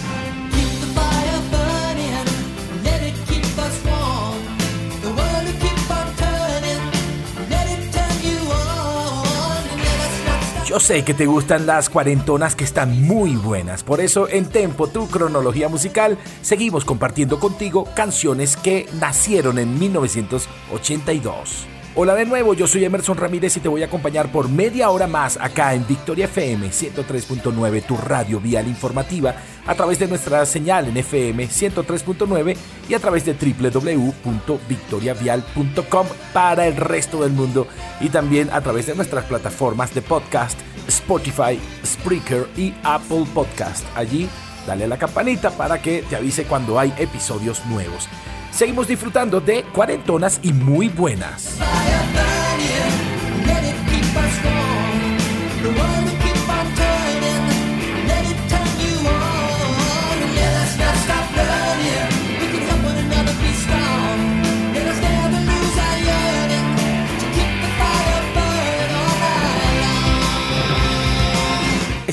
Yo 10.70 10.78
sé 10.78 11.02
que 11.02 11.14
te 11.14 11.26
gustan 11.26 11.66
las 11.66 11.90
cuarentonas 11.90 12.54
que 12.54 12.62
están 12.62 13.02
muy 13.02 13.34
buenas, 13.34 13.82
por 13.82 14.00
eso 14.00 14.28
en 14.28 14.48
Tempo, 14.48 14.86
tu 14.86 15.08
cronología 15.08 15.68
musical, 15.68 16.16
seguimos 16.42 16.84
compartiendo 16.84 17.40
contigo 17.40 17.88
canciones 17.96 18.56
que 18.56 18.88
nacieron 19.00 19.58
en 19.58 19.80
1982. 19.80 21.79
Hola 21.96 22.14
de 22.14 22.24
nuevo, 22.24 22.54
yo 22.54 22.68
soy 22.68 22.84
Emerson 22.84 23.16
Ramírez 23.16 23.56
y 23.56 23.60
te 23.60 23.68
voy 23.68 23.82
a 23.82 23.86
acompañar 23.86 24.30
por 24.30 24.48
media 24.48 24.90
hora 24.90 25.08
más 25.08 25.36
acá 25.36 25.74
en 25.74 25.84
Victoria 25.88 26.26
FM 26.26 26.68
103.9, 26.68 27.82
tu 27.82 27.96
radio 27.96 28.38
vial 28.38 28.68
informativa, 28.68 29.34
a 29.66 29.74
través 29.74 29.98
de 29.98 30.06
nuestra 30.06 30.46
señal 30.46 30.86
en 30.86 30.96
FM 30.96 31.48
103.9 31.48 32.56
y 32.88 32.94
a 32.94 33.00
través 33.00 33.24
de 33.24 33.34
www.victoriavial.com 33.34 36.06
para 36.32 36.68
el 36.68 36.76
resto 36.76 37.22
del 37.22 37.32
mundo 37.32 37.66
y 38.00 38.08
también 38.08 38.50
a 38.52 38.60
través 38.60 38.86
de 38.86 38.94
nuestras 38.94 39.24
plataformas 39.24 39.92
de 39.92 40.02
podcast 40.02 40.60
Spotify, 40.86 41.58
Spreaker 41.84 42.46
y 42.56 42.72
Apple 42.84 43.24
Podcast. 43.34 43.84
Allí 43.96 44.28
dale 44.64 44.84
a 44.84 44.88
la 44.88 44.96
campanita 44.96 45.50
para 45.50 45.82
que 45.82 46.04
te 46.08 46.14
avise 46.14 46.44
cuando 46.44 46.78
hay 46.78 46.94
episodios 46.98 47.66
nuevos. 47.66 48.08
Seguimos 48.52 48.88
disfrutando 48.88 49.40
de 49.40 49.64
cuarentonas 49.72 50.40
y 50.42 50.52
muy 50.52 50.88
buenas. 50.88 51.58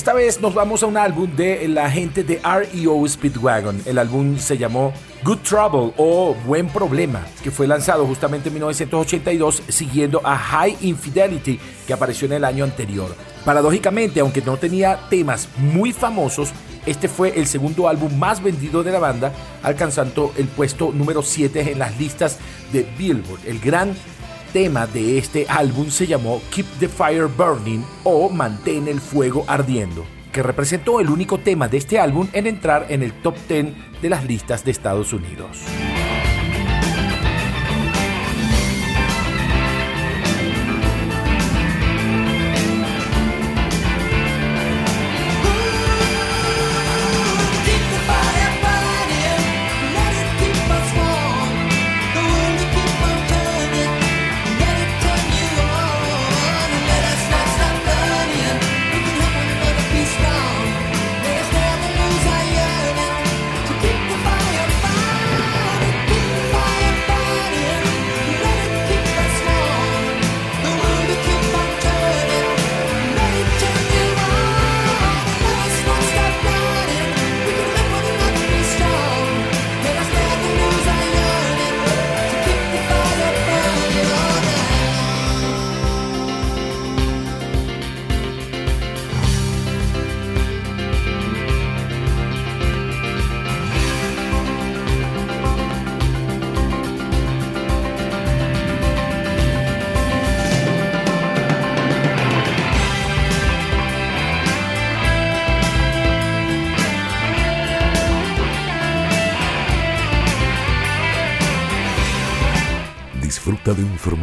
Esta 0.07 0.15
vez 0.15 0.39
nos 0.39 0.53
vamos 0.53 0.83
a 0.83 0.85
un 0.85 0.95
álbum 0.95 1.29
de 1.35 1.67
la 1.67 1.91
gente 1.91 2.23
de 2.23 2.39
REO 2.39 3.05
Speedwagon. 3.05 3.81
El 3.85 3.97
álbum 3.97 4.37
se 4.37 4.57
llamó 4.57 4.93
Good 5.21 5.39
Trouble 5.39 5.93
o 5.97 6.33
Buen 6.45 6.69
Problema, 6.69 7.27
que 7.43 7.51
fue 7.51 7.67
lanzado 7.67 8.05
justamente 8.05 8.47
en 8.47 8.53
1982 8.53 9.63
siguiendo 9.67 10.21
a 10.23 10.37
High 10.37 10.77
Infidelity, 10.79 11.59
que 11.85 11.91
apareció 11.91 12.25
en 12.27 12.31
el 12.31 12.45
año 12.45 12.63
anterior. 12.63 13.13
Paradójicamente, 13.43 14.21
aunque 14.21 14.41
no 14.41 14.55
tenía 14.55 14.97
temas 15.09 15.49
muy 15.57 15.91
famosos, 15.91 16.53
este 16.85 17.09
fue 17.09 17.37
el 17.37 17.45
segundo 17.45 17.89
álbum 17.89 18.17
más 18.17 18.41
vendido 18.41 18.83
de 18.83 18.93
la 18.93 18.99
banda, 18.99 19.33
alcanzando 19.61 20.31
el 20.37 20.47
puesto 20.47 20.93
número 20.93 21.21
7 21.21 21.73
en 21.73 21.79
las 21.79 21.99
listas 21.99 22.37
de 22.71 22.87
Billboard. 22.97 23.41
El 23.45 23.59
gran 23.59 23.93
tema 24.47 24.87
de 24.87 25.17
este 25.17 25.45
álbum 25.49 25.89
se 25.89 26.07
llamó 26.07 26.41
Keep 26.49 26.65
the 26.79 26.87
Fire 26.87 27.27
Burning 27.27 27.83
o 28.03 28.29
Mantén 28.29 28.87
el 28.87 28.99
Fuego 28.99 29.45
Ardiendo, 29.47 30.05
que 30.31 30.43
representó 30.43 30.99
el 30.99 31.09
único 31.09 31.37
tema 31.37 31.67
de 31.67 31.77
este 31.77 31.99
álbum 31.99 32.27
en 32.33 32.47
entrar 32.47 32.85
en 32.89 33.03
el 33.03 33.13
top 33.21 33.35
10 33.47 34.01
de 34.01 34.09
las 34.09 34.25
listas 34.25 34.63
de 34.63 34.71
Estados 34.71 35.13
Unidos. 35.13 35.63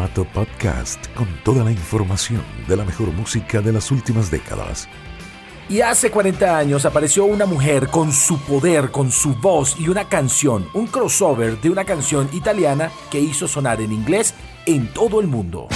Podcast 0.09 1.07
con 1.15 1.27
toda 1.45 1.65
la 1.65 1.71
información 1.71 2.43
de 2.69 2.77
la 2.77 2.85
mejor 2.85 3.13
música 3.13 3.61
de 3.61 3.73
las 3.73 3.91
últimas 3.91 4.31
décadas. 4.31 4.89
Y 5.69 5.81
hace 5.81 6.11
40 6.11 6.59
años 6.59 6.85
apareció 6.85 7.25
una 7.25 7.47
mujer 7.47 7.89
con 7.89 8.13
su 8.13 8.39
poder, 8.41 8.91
con 8.91 9.11
su 9.11 9.35
voz 9.35 9.77
y 9.79 9.89
una 9.89 10.09
canción, 10.09 10.69
un 10.75 10.87
crossover 10.87 11.61
de 11.61 11.71
una 11.71 11.85
canción 11.85 12.29
italiana 12.33 12.91
que 13.11 13.21
hizo 13.21 13.49
sonar 13.49 13.81
en 13.81 13.93
inglés 13.93 14.35
en 14.67 14.89
todo 14.89 15.21
el 15.21 15.27
mundo. 15.27 15.69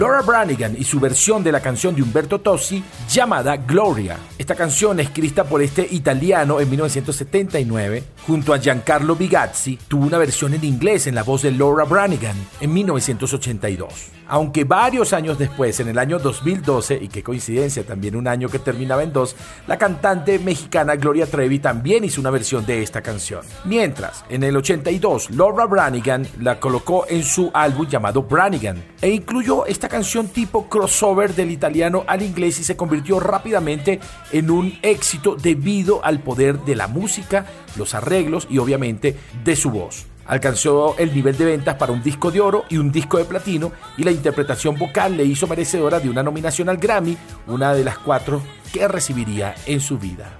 Laura 0.00 0.22
Branigan 0.22 0.74
y 0.78 0.84
su 0.84 0.98
versión 0.98 1.44
de 1.44 1.52
la 1.52 1.60
canción 1.60 1.94
de 1.94 2.02
Umberto 2.02 2.38
Tossi 2.38 2.82
llamada 3.10 3.58
Gloria. 3.58 4.16
Esta 4.38 4.54
canción, 4.54 4.98
escrita 4.98 5.44
por 5.44 5.60
este 5.60 5.86
italiano 5.90 6.58
en 6.58 6.70
1979, 6.70 8.04
junto 8.26 8.52
a 8.52 8.58
Giancarlo 8.58 9.16
Bigazzi, 9.16 9.78
tuvo 9.88 10.06
una 10.06 10.18
versión 10.18 10.54
en 10.54 10.64
inglés 10.64 11.06
en 11.06 11.14
la 11.14 11.22
voz 11.22 11.42
de 11.42 11.50
Laura 11.52 11.84
Branigan 11.84 12.36
en 12.60 12.72
1982. 12.72 14.10
Aunque 14.28 14.62
varios 14.62 15.12
años 15.12 15.38
después, 15.38 15.80
en 15.80 15.88
el 15.88 15.98
año 15.98 16.20
2012, 16.20 16.98
y 17.02 17.08
qué 17.08 17.20
coincidencia, 17.20 17.84
también 17.84 18.14
un 18.14 18.28
año 18.28 18.48
que 18.48 18.60
terminaba 18.60 19.02
en 19.02 19.12
dos, 19.12 19.34
la 19.66 19.76
cantante 19.76 20.38
mexicana 20.38 20.94
Gloria 20.94 21.26
Trevi 21.26 21.58
también 21.58 22.04
hizo 22.04 22.20
una 22.20 22.30
versión 22.30 22.64
de 22.64 22.80
esta 22.82 23.02
canción. 23.02 23.40
Mientras, 23.64 24.24
en 24.28 24.44
el 24.44 24.56
82, 24.56 25.30
Laura 25.30 25.66
Branigan 25.66 26.28
la 26.38 26.60
colocó 26.60 27.06
en 27.08 27.24
su 27.24 27.50
álbum 27.52 27.88
llamado 27.88 28.22
Branigan 28.22 28.80
e 29.00 29.10
incluyó 29.10 29.66
esta 29.66 29.88
canción 29.88 30.28
tipo 30.28 30.68
crossover 30.68 31.34
del 31.34 31.50
italiano 31.50 32.04
al 32.06 32.22
inglés 32.22 32.60
y 32.60 32.64
se 32.64 32.76
convirtió 32.76 33.18
rápidamente 33.18 33.98
en 34.30 34.50
un 34.50 34.78
éxito 34.82 35.34
debido 35.34 36.04
al 36.04 36.20
poder 36.20 36.60
de 36.60 36.76
la 36.76 36.86
música, 36.86 37.46
los 37.76 37.94
arreglos 37.94 38.09
y 38.48 38.58
obviamente 38.58 39.16
de 39.44 39.56
su 39.56 39.70
voz. 39.70 40.06
Alcanzó 40.26 40.94
el 40.98 41.14
nivel 41.14 41.36
de 41.36 41.44
ventas 41.44 41.76
para 41.76 41.92
un 41.92 42.02
disco 42.02 42.30
de 42.30 42.40
oro 42.40 42.64
y 42.68 42.76
un 42.76 42.92
disco 42.92 43.18
de 43.18 43.24
platino 43.24 43.72
y 43.96 44.04
la 44.04 44.10
interpretación 44.10 44.78
vocal 44.78 45.16
le 45.16 45.24
hizo 45.24 45.46
merecedora 45.46 45.98
de 46.00 46.08
una 46.08 46.22
nominación 46.22 46.68
al 46.68 46.76
Grammy, 46.76 47.16
una 47.46 47.72
de 47.72 47.84
las 47.84 47.98
cuatro 47.98 48.42
que 48.72 48.86
recibiría 48.86 49.54
en 49.66 49.80
su 49.80 49.98
vida. 49.98 50.38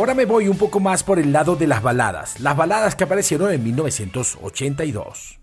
Ahora 0.00 0.14
me 0.14 0.24
voy 0.24 0.48
un 0.48 0.56
poco 0.56 0.80
más 0.80 1.02
por 1.04 1.18
el 1.18 1.30
lado 1.30 1.56
de 1.56 1.66
las 1.66 1.82
baladas, 1.82 2.40
las 2.40 2.56
baladas 2.56 2.96
que 2.96 3.04
aparecieron 3.04 3.52
en 3.52 3.62
1982. 3.62 5.38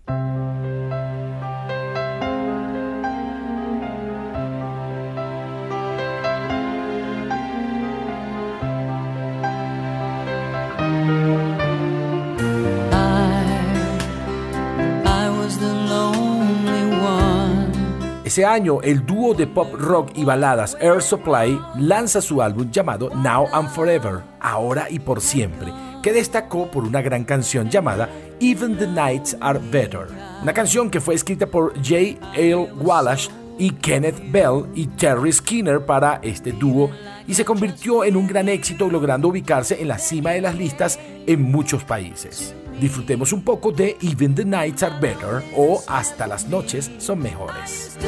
Ese 18.28 18.44
año, 18.44 18.82
el 18.82 19.06
dúo 19.06 19.32
de 19.32 19.46
pop 19.46 19.72
rock 19.72 20.10
y 20.14 20.22
baladas 20.22 20.76
Air 20.82 21.00
Supply 21.00 21.58
lanza 21.78 22.20
su 22.20 22.42
álbum 22.42 22.70
llamado 22.70 23.08
Now 23.08 23.46
and 23.54 23.70
Forever, 23.70 24.20
Ahora 24.38 24.86
y 24.90 24.98
por 24.98 25.22
siempre, 25.22 25.72
que 26.02 26.12
destacó 26.12 26.70
por 26.70 26.84
una 26.84 27.00
gran 27.00 27.24
canción 27.24 27.70
llamada 27.70 28.10
Even 28.38 28.76
the 28.76 28.86
Nights 28.86 29.34
Are 29.40 29.58
Better, 29.58 30.08
una 30.42 30.52
canción 30.52 30.90
que 30.90 31.00
fue 31.00 31.14
escrita 31.14 31.46
por 31.46 31.72
J. 31.76 32.18
L. 32.36 32.70
Wallace 32.78 33.30
y 33.58 33.70
Kenneth 33.70 34.30
Bell 34.30 34.64
y 34.74 34.86
Terry 34.86 35.32
Skinner 35.32 35.84
para 35.84 36.20
este 36.22 36.52
dúo 36.52 36.90
y 37.26 37.34
se 37.34 37.44
convirtió 37.44 38.04
en 38.04 38.16
un 38.16 38.26
gran 38.26 38.48
éxito 38.48 38.88
logrando 38.88 39.28
ubicarse 39.28 39.80
en 39.80 39.88
la 39.88 39.98
cima 39.98 40.30
de 40.30 40.40
las 40.40 40.54
listas 40.54 40.98
en 41.26 41.42
muchos 41.42 41.84
países. 41.84 42.54
Disfrutemos 42.80 43.32
un 43.32 43.42
poco 43.42 43.72
de 43.72 43.96
Even 44.00 44.34
the 44.34 44.44
Nights 44.44 44.82
Are 44.84 44.94
Better 45.00 45.42
o 45.56 45.82
Hasta 45.88 46.26
las 46.26 46.48
noches 46.48 46.90
son 46.98 47.18
mejores. 47.18 47.98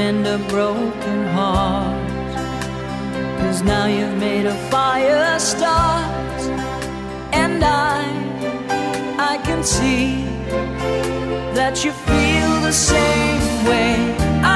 Mend 0.00 0.26
a 0.26 0.38
broken 0.54 1.20
heart. 1.36 2.08
Cause 3.40 3.60
now 3.62 3.86
you've 3.96 4.18
made 4.28 4.46
a 4.54 4.56
fire 4.72 5.38
start. 5.38 6.40
And 7.42 7.58
I, 7.62 7.98
I 9.32 9.34
can 9.46 9.62
see 9.76 10.06
that 11.58 11.74
you 11.84 11.92
feel 12.08 12.52
the 12.68 12.76
same 12.92 13.44
way. 13.70 13.94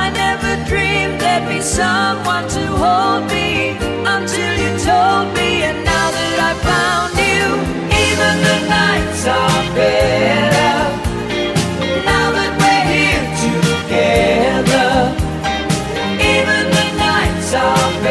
I 0.02 0.04
never 0.24 0.52
dreamed 0.70 1.16
there'd 1.22 1.48
be 1.56 1.60
someone 1.80 2.46
to 2.56 2.64
hold 2.82 3.22
me 3.36 3.48
until 4.16 4.52
you 4.62 4.70
told 4.90 5.26
me. 5.38 5.50
And 5.68 5.78
now 5.92 6.08
that 6.18 6.38
I 6.50 6.52
found 6.70 7.12
you, 7.30 7.44
even 8.06 8.34
the 8.48 8.58
nights 8.78 9.22
are 9.38 9.64
better. 9.78 11.03
Otra 17.64 18.03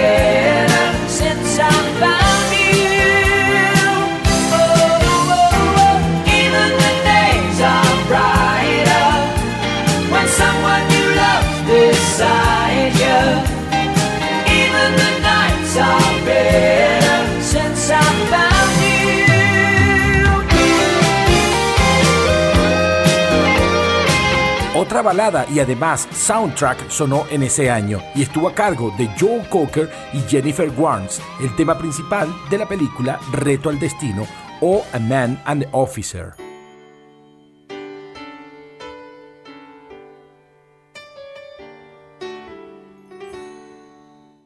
balada 25.03 25.45
y 25.53 25.59
además 25.59 26.07
soundtrack 26.11 26.89
sonó 26.89 27.25
en 27.29 27.43
ese 27.43 27.69
año 27.69 28.01
y 28.15 28.23
estuvo 28.23 28.47
a 28.47 28.55
cargo 28.55 28.93
de 28.97 29.09
Joe 29.19 29.47
Cocker 29.49 29.89
y 30.13 30.19
Jennifer 30.21 30.71
Warnes, 30.75 31.21
el 31.41 31.55
tema 31.55 31.77
principal 31.77 32.33
de 32.49 32.57
la 32.57 32.67
película 32.67 33.19
Reto 33.31 33.69
al 33.69 33.79
Destino 33.79 34.25
o 34.61 34.83
A 34.93 34.99
Man 34.99 35.41
and 35.45 35.67
Officer. 35.71 36.42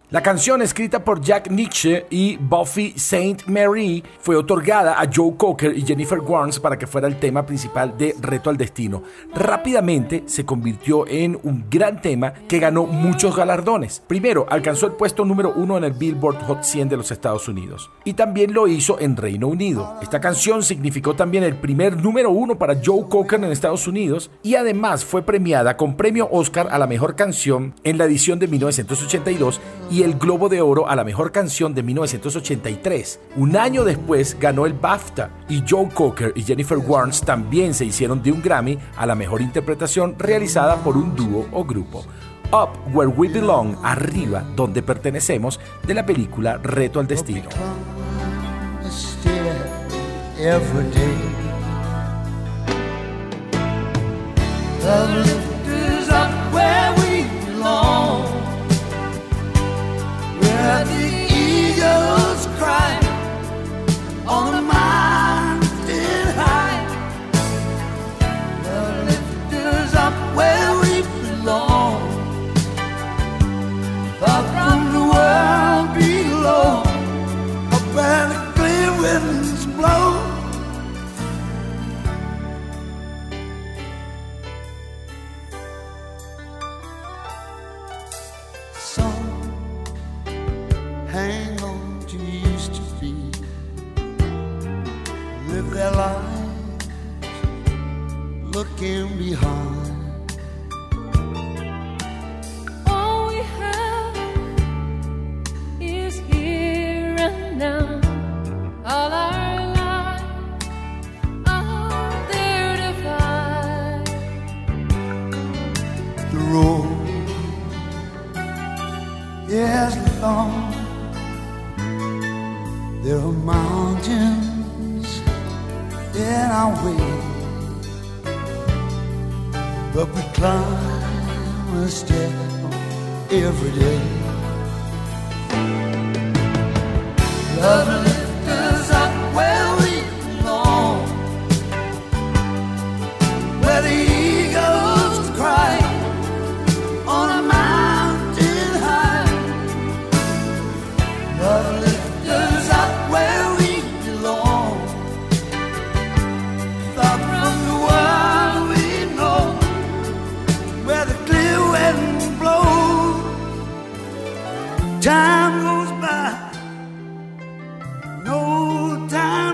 La 0.10 0.24
canción 0.24 0.62
escrita 0.62 1.04
por 1.04 1.20
Jack 1.20 1.52
Nietzsche 1.52 2.06
y 2.10 2.38
Buffy 2.38 2.94
Saint 2.96 3.46
Mary 3.48 4.02
fue 4.22 4.38
otorgada 4.38 5.02
a 5.02 5.10
Joe 5.14 5.36
Cocker 5.36 5.78
y 5.78 5.86
Jennifer 5.86 6.20
Warnes 6.20 6.62
para 6.62 6.80
que 6.80 6.88
fuera 6.88 7.10
el 7.10 7.20
tema 7.20 7.46
principal 7.46 7.98
de 7.98 8.16
Reto 8.22 8.50
al 8.50 8.56
Destino. 8.56 9.04
Rápidamente 9.36 10.24
se 10.26 10.46
convirtió 10.46 11.06
en 11.10 11.38
un 11.44 11.66
gran 11.70 12.02
tema 12.02 12.32
que 12.48 12.60
ganó 12.60 12.86
muchos 12.86 13.36
galardones. 13.36 14.02
Primero, 14.08 14.46
alcanzó 14.50 14.86
el 14.86 14.94
puesto 14.94 15.26
número 15.26 15.52
uno 15.54 15.78
en 15.78 15.84
el 15.84 15.92
Billboard 15.92 16.42
Hot 16.44 16.64
100 16.64 16.88
de 16.88 16.96
los 16.96 17.12
Estados 17.12 17.50
Unidos 17.50 17.90
y 18.06 18.14
también 18.14 18.54
lo 18.54 18.70
hizo 18.70 19.02
en 19.02 19.18
Reino 19.18 19.50
Unido. 19.50 19.96
Esta 20.02 20.22
canción 20.22 20.64
significó 20.64 21.18
también 21.18 21.44
el 21.44 21.58
primer 21.58 21.98
número 22.02 22.30
uno 22.30 22.58
para 22.58 22.80
Joe 22.82 23.10
Cocker 23.10 23.44
en 23.44 23.52
Estados 23.52 23.86
Unidos 23.88 24.32
y 24.42 24.56
además 24.56 25.04
fue 25.04 25.24
premiada 25.24 25.76
con 25.76 25.98
premio 25.98 26.30
Oscar 26.32 26.70
a 26.72 26.80
la 26.80 26.88
mejor 26.88 27.18
canción 27.18 27.74
en 27.84 27.98
la 27.98 28.06
edición 28.06 28.40
de 28.40 28.48
1982 28.48 29.60
y 29.92 29.97
y 29.98 30.04
el 30.04 30.20
Globo 30.20 30.48
de 30.48 30.62
Oro 30.62 30.88
a 30.88 30.96
la 30.96 31.04
mejor 31.04 31.32
canción 31.32 31.74
de 31.74 31.82
1983. 31.82 33.20
Un 33.36 33.58
año 33.58 33.84
después 33.84 34.38
ganó 34.40 34.68
el 34.68 34.74
BAFTA 34.74 35.32
y 35.50 35.64
Joe 35.68 35.90
Cocker 35.90 36.34
y 36.36 36.44
Jennifer 36.44 36.78
Warnes 36.78 37.22
también 37.22 37.74
se 37.74 37.86
hicieron 37.86 38.22
de 38.22 38.32
un 38.32 38.44
Grammy 38.44 38.78
a 38.96 39.08
la 39.08 39.16
mejor 39.16 39.42
interpretación 39.42 40.14
realizada 40.20 40.76
por 40.84 40.98
un 40.98 41.16
dúo 41.16 41.48
o 41.52 41.66
grupo. 41.66 42.06
Up 42.52 42.70
Where 42.94 43.10
We 43.10 43.28
Belong, 43.30 43.76
arriba 43.82 44.46
donde 44.56 44.84
pertenecemos, 44.84 45.60
de 45.88 45.96
la 45.96 46.06
película 46.06 46.58
Reto 46.58 47.00
al 47.00 47.08
Destino. 47.08 47.50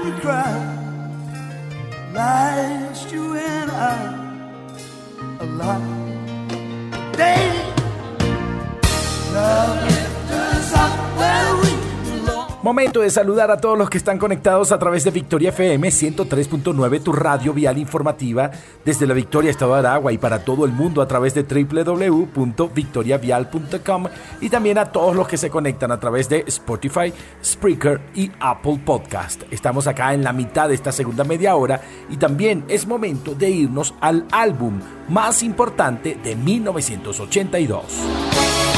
No 0.03 0.09
time 0.09 0.15
to 0.15 0.21
cry. 0.21 0.82
Momento 12.63 13.01
de 13.01 13.09
saludar 13.09 13.51
a 13.51 13.57
todos 13.57 13.77
los 13.77 13.89
que 13.89 13.97
están 13.97 14.17
conectados 14.17 14.71
a 14.71 14.79
través 14.79 15.03
de 15.03 15.11
Victoria 15.11 15.49
FM 15.49 15.85
103.9, 15.85 17.03
tu 17.03 17.11
radio 17.11 17.53
vial 17.53 17.77
informativa 17.77 18.49
desde 18.85 19.05
la 19.05 19.13
Victoria, 19.13 19.51
Estado 19.51 19.73
de 19.73 19.79
Aragua 19.79 20.13
y 20.13 20.17
para 20.17 20.45
todo 20.45 20.63
el 20.63 20.71
mundo 20.71 21.01
a 21.01 21.05
través 21.05 21.33
de 21.33 21.43
www.victoriavial.com 21.43 24.05
y 24.39 24.49
también 24.49 24.77
a 24.77 24.93
todos 24.93 25.13
los 25.13 25.27
que 25.27 25.35
se 25.35 25.49
conectan 25.49 25.91
a 25.91 25.99
través 25.99 26.29
de 26.29 26.45
Spotify, 26.47 27.11
Spreaker 27.43 27.99
y 28.15 28.31
Apple 28.39 28.79
Podcast. 28.85 29.43
Estamos 29.51 29.85
acá 29.85 30.13
en 30.13 30.23
la 30.23 30.31
mitad 30.31 30.69
de 30.69 30.75
esta 30.75 30.93
segunda 30.93 31.25
media 31.25 31.57
hora 31.57 31.81
y 32.09 32.15
también 32.15 32.63
es 32.69 32.87
momento 32.87 33.35
de 33.35 33.49
irnos 33.49 33.93
al 33.99 34.25
álbum 34.31 34.79
más 35.09 35.43
importante 35.43 36.17
de 36.23 36.37
1982. 36.37 38.72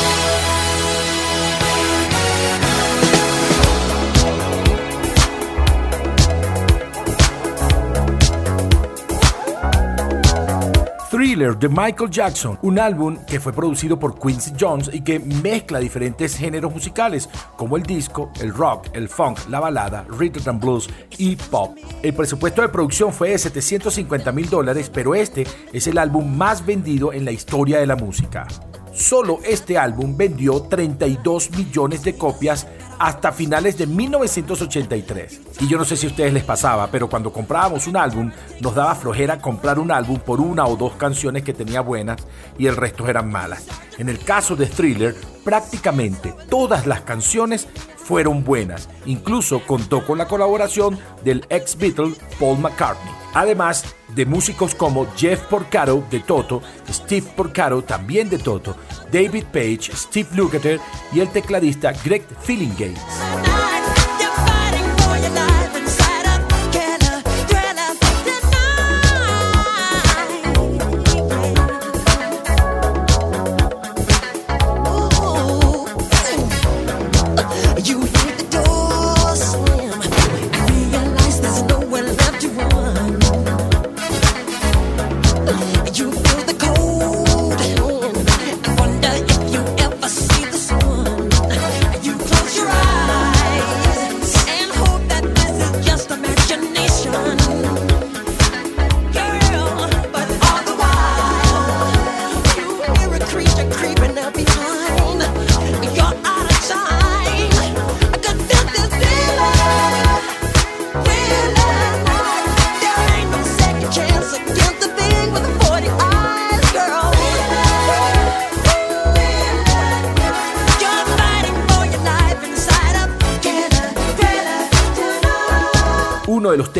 De 11.36 11.68
Michael 11.68 12.10
Jackson, 12.10 12.58
un 12.62 12.80
álbum 12.80 13.18
que 13.28 13.42
fue 13.42 13.52
producido 13.52 14.00
por 14.00 14.18
Quincy 14.18 14.54
Jones 14.58 14.90
y 14.94 15.02
que 15.02 15.20
mezcla 15.20 15.80
diferentes 15.80 16.38
géneros 16.38 16.72
musicales 16.72 17.30
como 17.58 17.76
el 17.76 17.84
disco, 17.84 18.32
el 18.40 18.54
rock, 18.54 18.88
el 18.94 19.10
funk, 19.10 19.40
la 19.50 19.60
balada, 19.60 20.06
rhythm 20.18 20.50
and 20.50 20.62
blues 20.62 20.90
y 21.18 21.36
pop. 21.36 21.78
El 22.02 22.14
presupuesto 22.14 22.62
de 22.62 22.70
producción 22.70 23.12
fue 23.12 23.32
de 23.32 23.38
750 23.38 24.32
mil 24.32 24.50
dólares, 24.50 24.90
pero 24.90 25.14
este 25.14 25.46
es 25.74 25.88
el 25.88 25.98
álbum 25.98 26.38
más 26.38 26.66
vendido 26.66 27.12
en 27.12 27.26
la 27.26 27.34
historia 27.34 27.80
de 27.80 27.88
la 27.88 27.98
música. 27.98 28.48
Solo 28.96 29.40
este 29.44 29.78
álbum 29.78 30.16
vendió 30.16 30.62
32 30.62 31.52
millones 31.52 32.02
de 32.04 32.16
copias 32.16 32.66
hasta 32.98 33.34
finales 33.34 33.78
de 33.78 33.88
1983. 33.88 35.42
Y 35.60 35.68
yo 35.68 35.78
no 35.78 35.84
sé 35.84 35.98
si 35.98 36.06
a 36.06 36.10
ustedes 36.10 36.32
les 36.32 36.46
pasaba, 36.46 36.88
pero 36.88 37.10
cuando 37.10 37.34
comprábamos 37.34 37.88
un 37.88 37.98
álbum 37.98 38.32
nos 38.62 38.74
daba 38.74 38.96
flojera 38.96 39.42
comprar 39.42 39.80
un 39.80 39.92
álbum 39.92 40.18
por 40.20 40.40
una 40.40 40.66
o 40.66 40.78
dos 40.78 40.94
canciones 40.94 41.44
que 41.44 41.54
tenía 41.54 41.82
buenas 41.82 42.26
y 42.58 42.68
el 42.68 42.78
resto 42.78 43.08
eran 43.10 43.30
malas. 43.30 43.68
En 43.98 44.08
el 44.08 44.20
caso 44.20 44.56
de 44.56 44.68
Thriller, 44.68 45.14
prácticamente 45.44 46.34
todas 46.50 46.88
las 46.88 47.02
canciones 47.02 47.68
fueron 48.06 48.44
buenas. 48.44 48.88
Incluso 49.06 49.62
contó 49.66 50.06
con 50.06 50.18
la 50.18 50.28
colaboración 50.28 50.98
del 51.24 51.44
ex 51.50 51.78
Beatle 51.78 52.14
Paul 52.40 52.60
McCartney. 52.60 53.14
Además 53.34 53.84
de 54.16 54.26
músicos 54.26 54.76
como 54.76 55.08
Jeff 55.18 55.42
Porcaro 55.42 56.04
de 56.10 56.20
Toto, 56.20 56.62
Steve 56.90 57.28
Porcaro 57.36 57.82
también 57.82 58.30
de 58.30 58.38
Toto, 58.38 58.78
David 59.12 59.46
Page, 59.52 59.92
Steve 59.94 60.30
Lukather 60.36 60.80
y 61.12 61.20
el 61.20 61.30
tecladista 61.30 61.94
Greg 62.04 62.24
Fillingates. 62.42 63.02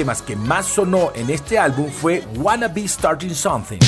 Temas 0.06 0.22
que 0.22 0.36
más 0.36 0.68
sonó 0.68 1.12
en 1.16 1.32
este 1.32 1.58
álbum 1.58 1.90
fue 1.90 2.24
Wanna 2.36 2.68
Be 2.68 2.88
Starting 2.88 3.34
Something. 3.34 3.80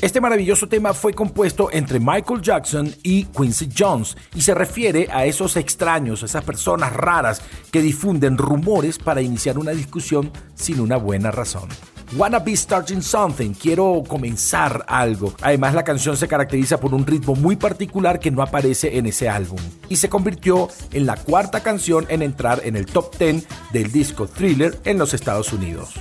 Este 0.00 0.20
maravilloso 0.20 0.68
tema 0.68 0.94
fue 0.94 1.12
compuesto 1.12 1.68
entre 1.72 1.98
Michael 1.98 2.40
Jackson 2.40 2.94
y 3.02 3.24
Quincy 3.24 3.70
Jones 3.76 4.16
y 4.36 4.42
se 4.42 4.54
refiere 4.54 5.08
a 5.10 5.24
esos 5.24 5.56
extraños, 5.56 6.22
esas 6.22 6.44
personas 6.44 6.92
raras 6.92 7.42
que 7.72 7.82
difunden 7.82 8.38
rumores 8.38 8.98
para 8.98 9.20
iniciar 9.20 9.58
una 9.58 9.72
discusión 9.72 10.30
sin 10.54 10.78
una 10.78 10.96
buena 10.96 11.32
razón. 11.32 11.68
Wanna 12.16 12.40
be 12.40 12.56
starting 12.56 13.02
something, 13.02 13.52
quiero 13.52 14.02
comenzar 14.06 14.84
algo. 14.88 15.32
Además 15.42 15.74
la 15.74 15.84
canción 15.84 16.16
se 16.16 16.26
caracteriza 16.26 16.80
por 16.80 16.92
un 16.92 17.06
ritmo 17.06 17.36
muy 17.36 17.54
particular 17.54 18.18
que 18.18 18.32
no 18.32 18.42
aparece 18.42 18.98
en 18.98 19.06
ese 19.06 19.28
álbum 19.28 19.60
y 19.88 19.94
se 19.94 20.08
convirtió 20.08 20.68
en 20.92 21.06
la 21.06 21.16
cuarta 21.16 21.62
canción 21.62 22.06
en 22.08 22.22
entrar 22.22 22.62
en 22.64 22.74
el 22.74 22.86
top 22.86 23.16
10 23.16 23.46
del 23.72 23.92
disco 23.92 24.26
Thriller 24.26 24.76
en 24.84 24.98
los 24.98 25.14
Estados 25.14 25.52
Unidos. 25.52 25.94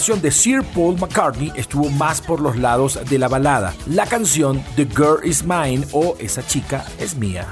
Colaboración 0.00 0.22
de 0.22 0.30
Sir 0.30 0.62
Paul 0.74 0.98
McCartney 0.98 1.52
estuvo 1.56 1.90
más 1.90 2.20
por 2.22 2.40
los 2.40 2.56
lados 2.56 2.98
de 3.08 3.18
la 3.18 3.28
balada. 3.28 3.74
La 3.86 4.06
canción 4.06 4.64
The 4.76 4.86
Girl 4.86 5.20
Is 5.24 5.44
Mine 5.44 5.84
o 5.92 6.16
Esa 6.18 6.46
chica 6.46 6.84
es 6.98 7.14
mía. 7.16 7.46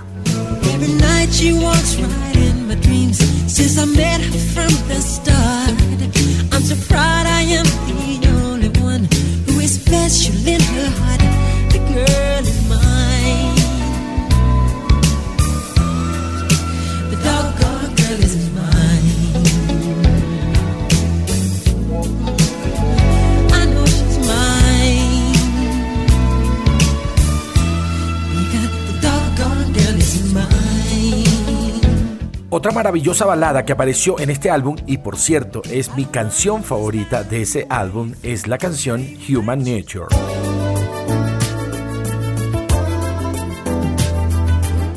In 12.00 12.27
Otra 32.50 32.72
maravillosa 32.72 33.26
balada 33.26 33.66
que 33.66 33.72
apareció 33.72 34.18
en 34.18 34.30
este 34.30 34.50
álbum, 34.50 34.76
y 34.86 34.96
por 34.96 35.18
cierto 35.18 35.60
es 35.70 35.94
mi 35.96 36.06
canción 36.06 36.64
favorita 36.64 37.22
de 37.22 37.42
ese 37.42 37.66
álbum, 37.68 38.14
es 38.22 38.46
la 38.46 38.56
canción 38.56 39.06
Human 39.28 39.58
Nature. 39.58 40.06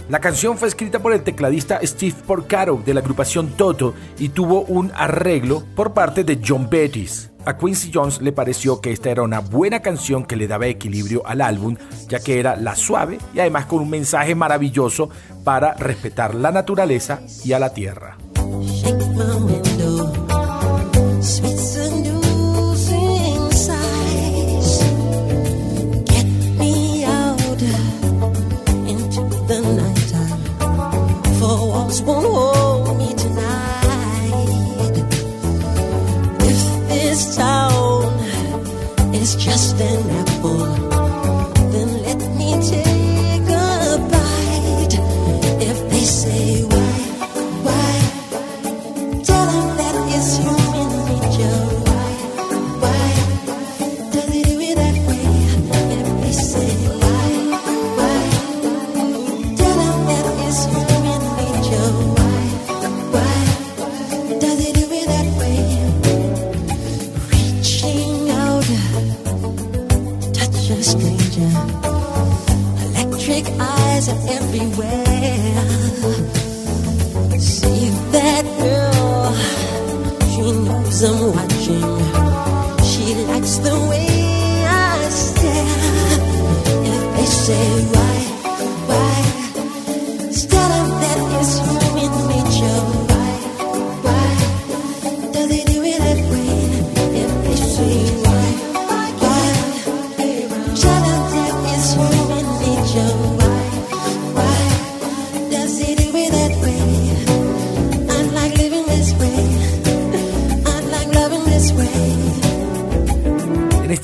La 0.07 0.21
canción 0.21 0.57
fue 0.57 0.69
escrita 0.69 0.99
por 0.99 1.11
el 1.11 1.23
tecladista 1.23 1.81
Steve 1.83 2.15
Porcaro 2.25 2.81
de 2.85 2.93
la 2.93 3.01
agrupación 3.01 3.49
Toto 3.49 3.95
y 4.17 4.29
tuvo 4.29 4.61
un 4.61 4.89
arreglo 4.95 5.63
por 5.75 5.93
parte 5.93 6.23
de 6.23 6.39
John 6.45 6.69
Bettis. 6.69 7.30
A 7.45 7.57
Quincy 7.57 7.91
Jones 7.93 8.21
le 8.21 8.31
pareció 8.31 8.81
que 8.81 8.91
esta 8.91 9.09
era 9.09 9.23
una 9.23 9.39
buena 9.39 9.81
canción 9.81 10.25
que 10.25 10.35
le 10.35 10.47
daba 10.47 10.67
equilibrio 10.67 11.25
al 11.25 11.41
álbum, 11.41 11.75
ya 12.07 12.19
que 12.19 12.39
era 12.39 12.55
la 12.55 12.75
suave 12.75 13.17
y 13.33 13.39
además 13.39 13.65
con 13.65 13.79
un 13.79 13.89
mensaje 13.89 14.35
maravilloso 14.35 15.09
para 15.43 15.73
respetar 15.73 16.35
la 16.35 16.51
naturaleza 16.51 17.21
y 17.43 17.53
a 17.53 17.59
la 17.59 17.73
tierra. 17.73 18.17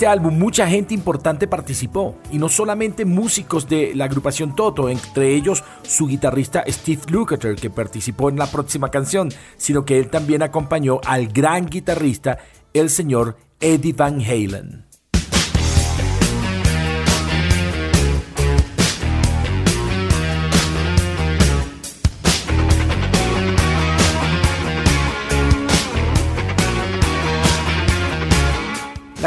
Álbum 0.08 0.38
mucha 0.38 0.68
gente 0.68 0.94
importante 0.94 1.48
participó, 1.48 2.16
y 2.32 2.40
no 2.40 2.50
solamente 2.50 3.06
músicos 3.06 3.70
de 3.70 3.94
la 3.94 4.06
agrupación 4.06 4.56
Toto, 4.56 4.90
entre 4.90 5.36
ellos 5.36 5.64
su 5.84 6.08
guitarrista 6.08 6.64
Steve 6.68 7.02
Lukather, 7.10 7.56
que 7.56 7.70
participó 7.70 8.30
en 8.30 8.38
la 8.38 8.48
próxima 8.48 8.90
canción, 8.90 9.30
sino 9.58 9.86
que 9.86 10.00
él 10.00 10.10
también 10.10 10.42
acompañó 10.42 11.00
al 11.06 11.28
gran 11.28 11.68
guitarrista, 11.68 12.40
el 12.74 12.90
señor 12.90 13.38
Eddie 13.60 13.94
Van 13.94 14.22
Halen. 14.22 14.87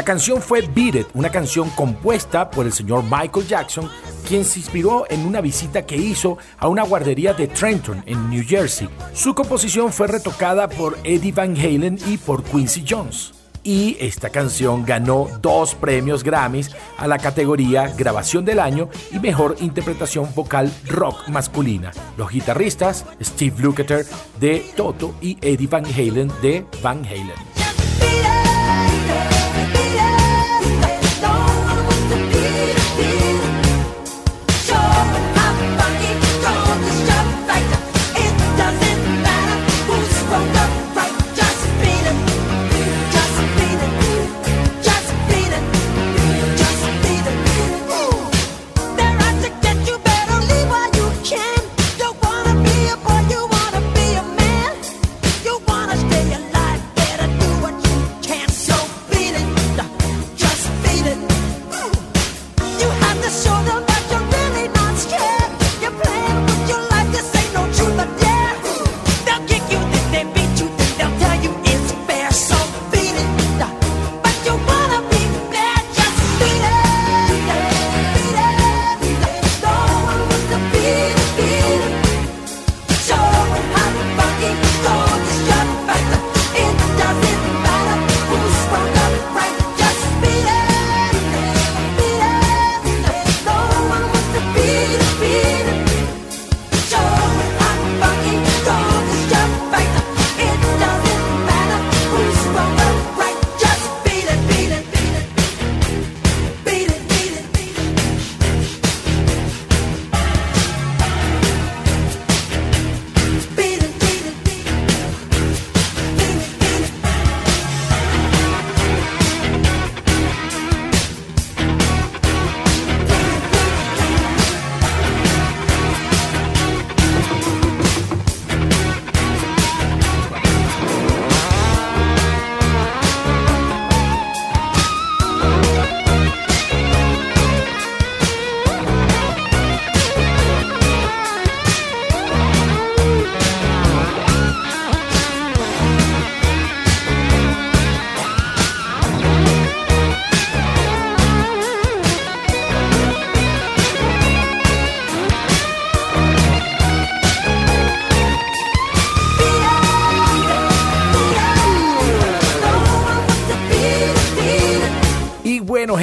La 0.01 0.05
canción 0.05 0.41
fue 0.41 0.61
Beat 0.61 0.95
It, 0.95 1.07
una 1.13 1.29
canción 1.29 1.69
compuesta 1.69 2.49
por 2.49 2.65
el 2.65 2.73
señor 2.73 3.03
Michael 3.03 3.45
Jackson, 3.47 3.87
quien 4.27 4.43
se 4.43 4.57
inspiró 4.57 5.05
en 5.07 5.27
una 5.27 5.41
visita 5.41 5.85
que 5.85 5.95
hizo 5.95 6.39
a 6.57 6.67
una 6.69 6.81
guardería 6.81 7.35
de 7.35 7.47
Trenton, 7.47 8.01
en 8.07 8.27
New 8.27 8.43
Jersey. 8.43 8.89
Su 9.13 9.35
composición 9.35 9.93
fue 9.93 10.07
retocada 10.07 10.67
por 10.67 10.97
Eddie 11.03 11.31
Van 11.31 11.55
Halen 11.55 11.99
y 12.07 12.17
por 12.17 12.43
Quincy 12.43 12.83
Jones. 12.89 13.33
Y 13.63 13.95
esta 13.99 14.31
canción 14.31 14.85
ganó 14.87 15.27
dos 15.39 15.75
premios 15.75 16.23
Grammys 16.23 16.71
a 16.97 17.05
la 17.05 17.19
categoría 17.19 17.93
Grabación 17.95 18.43
del 18.43 18.59
Año 18.59 18.89
y 19.11 19.19
Mejor 19.19 19.57
Interpretación 19.59 20.27
Vocal 20.33 20.73
Rock 20.87 21.27
Masculina. 21.27 21.91
Los 22.17 22.31
guitarristas 22.31 23.05
Steve 23.21 23.61
Lukather 23.61 24.07
de 24.39 24.65
Toto 24.75 25.13
y 25.21 25.37
Eddie 25.41 25.67
Van 25.67 25.85
Halen 25.85 26.31
de 26.41 26.65
Van 26.81 27.05
Halen. 27.05 28.40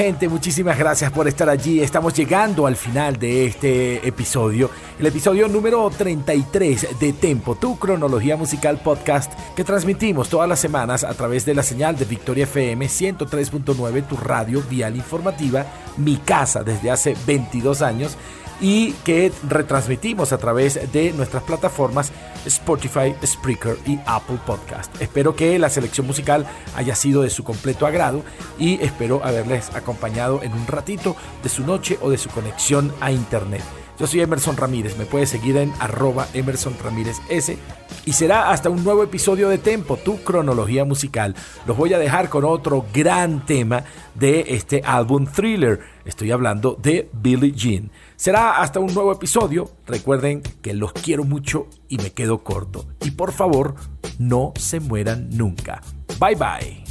Muchísimas 0.08 0.78
gracias 0.78 1.12
por 1.12 1.28
estar 1.28 1.50
allí. 1.50 1.82
Estamos 1.82 2.14
llegando 2.14 2.66
al 2.66 2.76
final 2.76 3.18
de 3.18 3.44
este 3.44 4.08
episodio, 4.08 4.70
el 4.98 5.04
episodio 5.04 5.48
número 5.48 5.90
33 5.90 6.98
de 6.98 7.12
Tempo, 7.12 7.56
tu 7.56 7.78
cronología 7.78 8.34
musical 8.34 8.80
podcast 8.82 9.30
que 9.54 9.64
transmitimos 9.64 10.30
todas 10.30 10.48
las 10.48 10.60
semanas 10.60 11.04
a 11.04 11.12
través 11.12 11.44
de 11.44 11.54
la 11.54 11.62
señal 11.62 11.94
de 11.96 12.06
Victoria 12.06 12.44
FM 12.44 12.86
103.9, 12.86 14.06
tu 14.06 14.16
radio 14.16 14.62
vial 14.70 14.96
informativa, 14.96 15.66
mi 15.98 16.16
casa 16.16 16.62
desde 16.62 16.90
hace 16.90 17.14
22 17.26 17.82
años 17.82 18.16
y 18.60 18.92
que 19.04 19.32
retransmitimos 19.48 20.32
a 20.32 20.38
través 20.38 20.92
de 20.92 21.12
nuestras 21.12 21.42
plataformas 21.42 22.12
Spotify, 22.46 23.14
Spreaker 23.24 23.76
y 23.86 23.98
Apple 24.06 24.38
Podcast. 24.46 25.00
Espero 25.00 25.34
que 25.36 25.58
la 25.58 25.70
selección 25.70 26.06
musical 26.06 26.46
haya 26.76 26.94
sido 26.94 27.22
de 27.22 27.30
su 27.30 27.44
completo 27.44 27.86
agrado 27.86 28.22
y 28.58 28.82
espero 28.82 29.24
haberles 29.24 29.74
acompañado 29.74 30.42
en 30.42 30.52
un 30.52 30.66
ratito 30.66 31.16
de 31.42 31.48
su 31.48 31.64
noche 31.64 31.98
o 32.00 32.10
de 32.10 32.18
su 32.18 32.30
conexión 32.30 32.92
a 33.00 33.12
internet. 33.12 33.62
Yo 33.98 34.06
soy 34.06 34.20
Emerson 34.20 34.56
Ramírez, 34.56 34.96
me 34.96 35.06
puedes 35.06 35.28
seguir 35.28 35.56
en 35.56 35.72
arroba 35.80 36.28
Emerson 36.32 36.76
Ramírez 36.82 37.16
S 37.28 37.58
y 38.04 38.12
será 38.12 38.50
hasta 38.50 38.70
un 38.70 38.84
nuevo 38.84 39.02
episodio 39.02 39.48
de 39.48 39.58
Tempo, 39.58 39.96
tu 39.96 40.22
cronología 40.22 40.84
musical. 40.84 41.34
Los 41.66 41.76
voy 41.76 41.92
a 41.92 41.98
dejar 41.98 42.28
con 42.28 42.44
otro 42.44 42.86
gran 42.94 43.44
tema 43.44 43.82
de 44.14 44.44
este 44.48 44.82
álbum 44.84 45.26
Thriller. 45.26 45.80
Estoy 46.04 46.30
hablando 46.30 46.78
de 46.80 47.10
Billie 47.12 47.50
Jean. 47.50 47.90
Será 48.18 48.60
hasta 48.60 48.80
un 48.80 48.92
nuevo 48.92 49.12
episodio. 49.12 49.70
Recuerden 49.86 50.42
que 50.60 50.74
los 50.74 50.92
quiero 50.92 51.22
mucho 51.22 51.68
y 51.88 51.98
me 51.98 52.10
quedo 52.10 52.42
corto. 52.42 52.84
Y 53.04 53.12
por 53.12 53.30
favor, 53.30 53.76
no 54.18 54.52
se 54.56 54.80
mueran 54.80 55.28
nunca. 55.30 55.82
Bye 56.18 56.34
bye. 56.34 56.87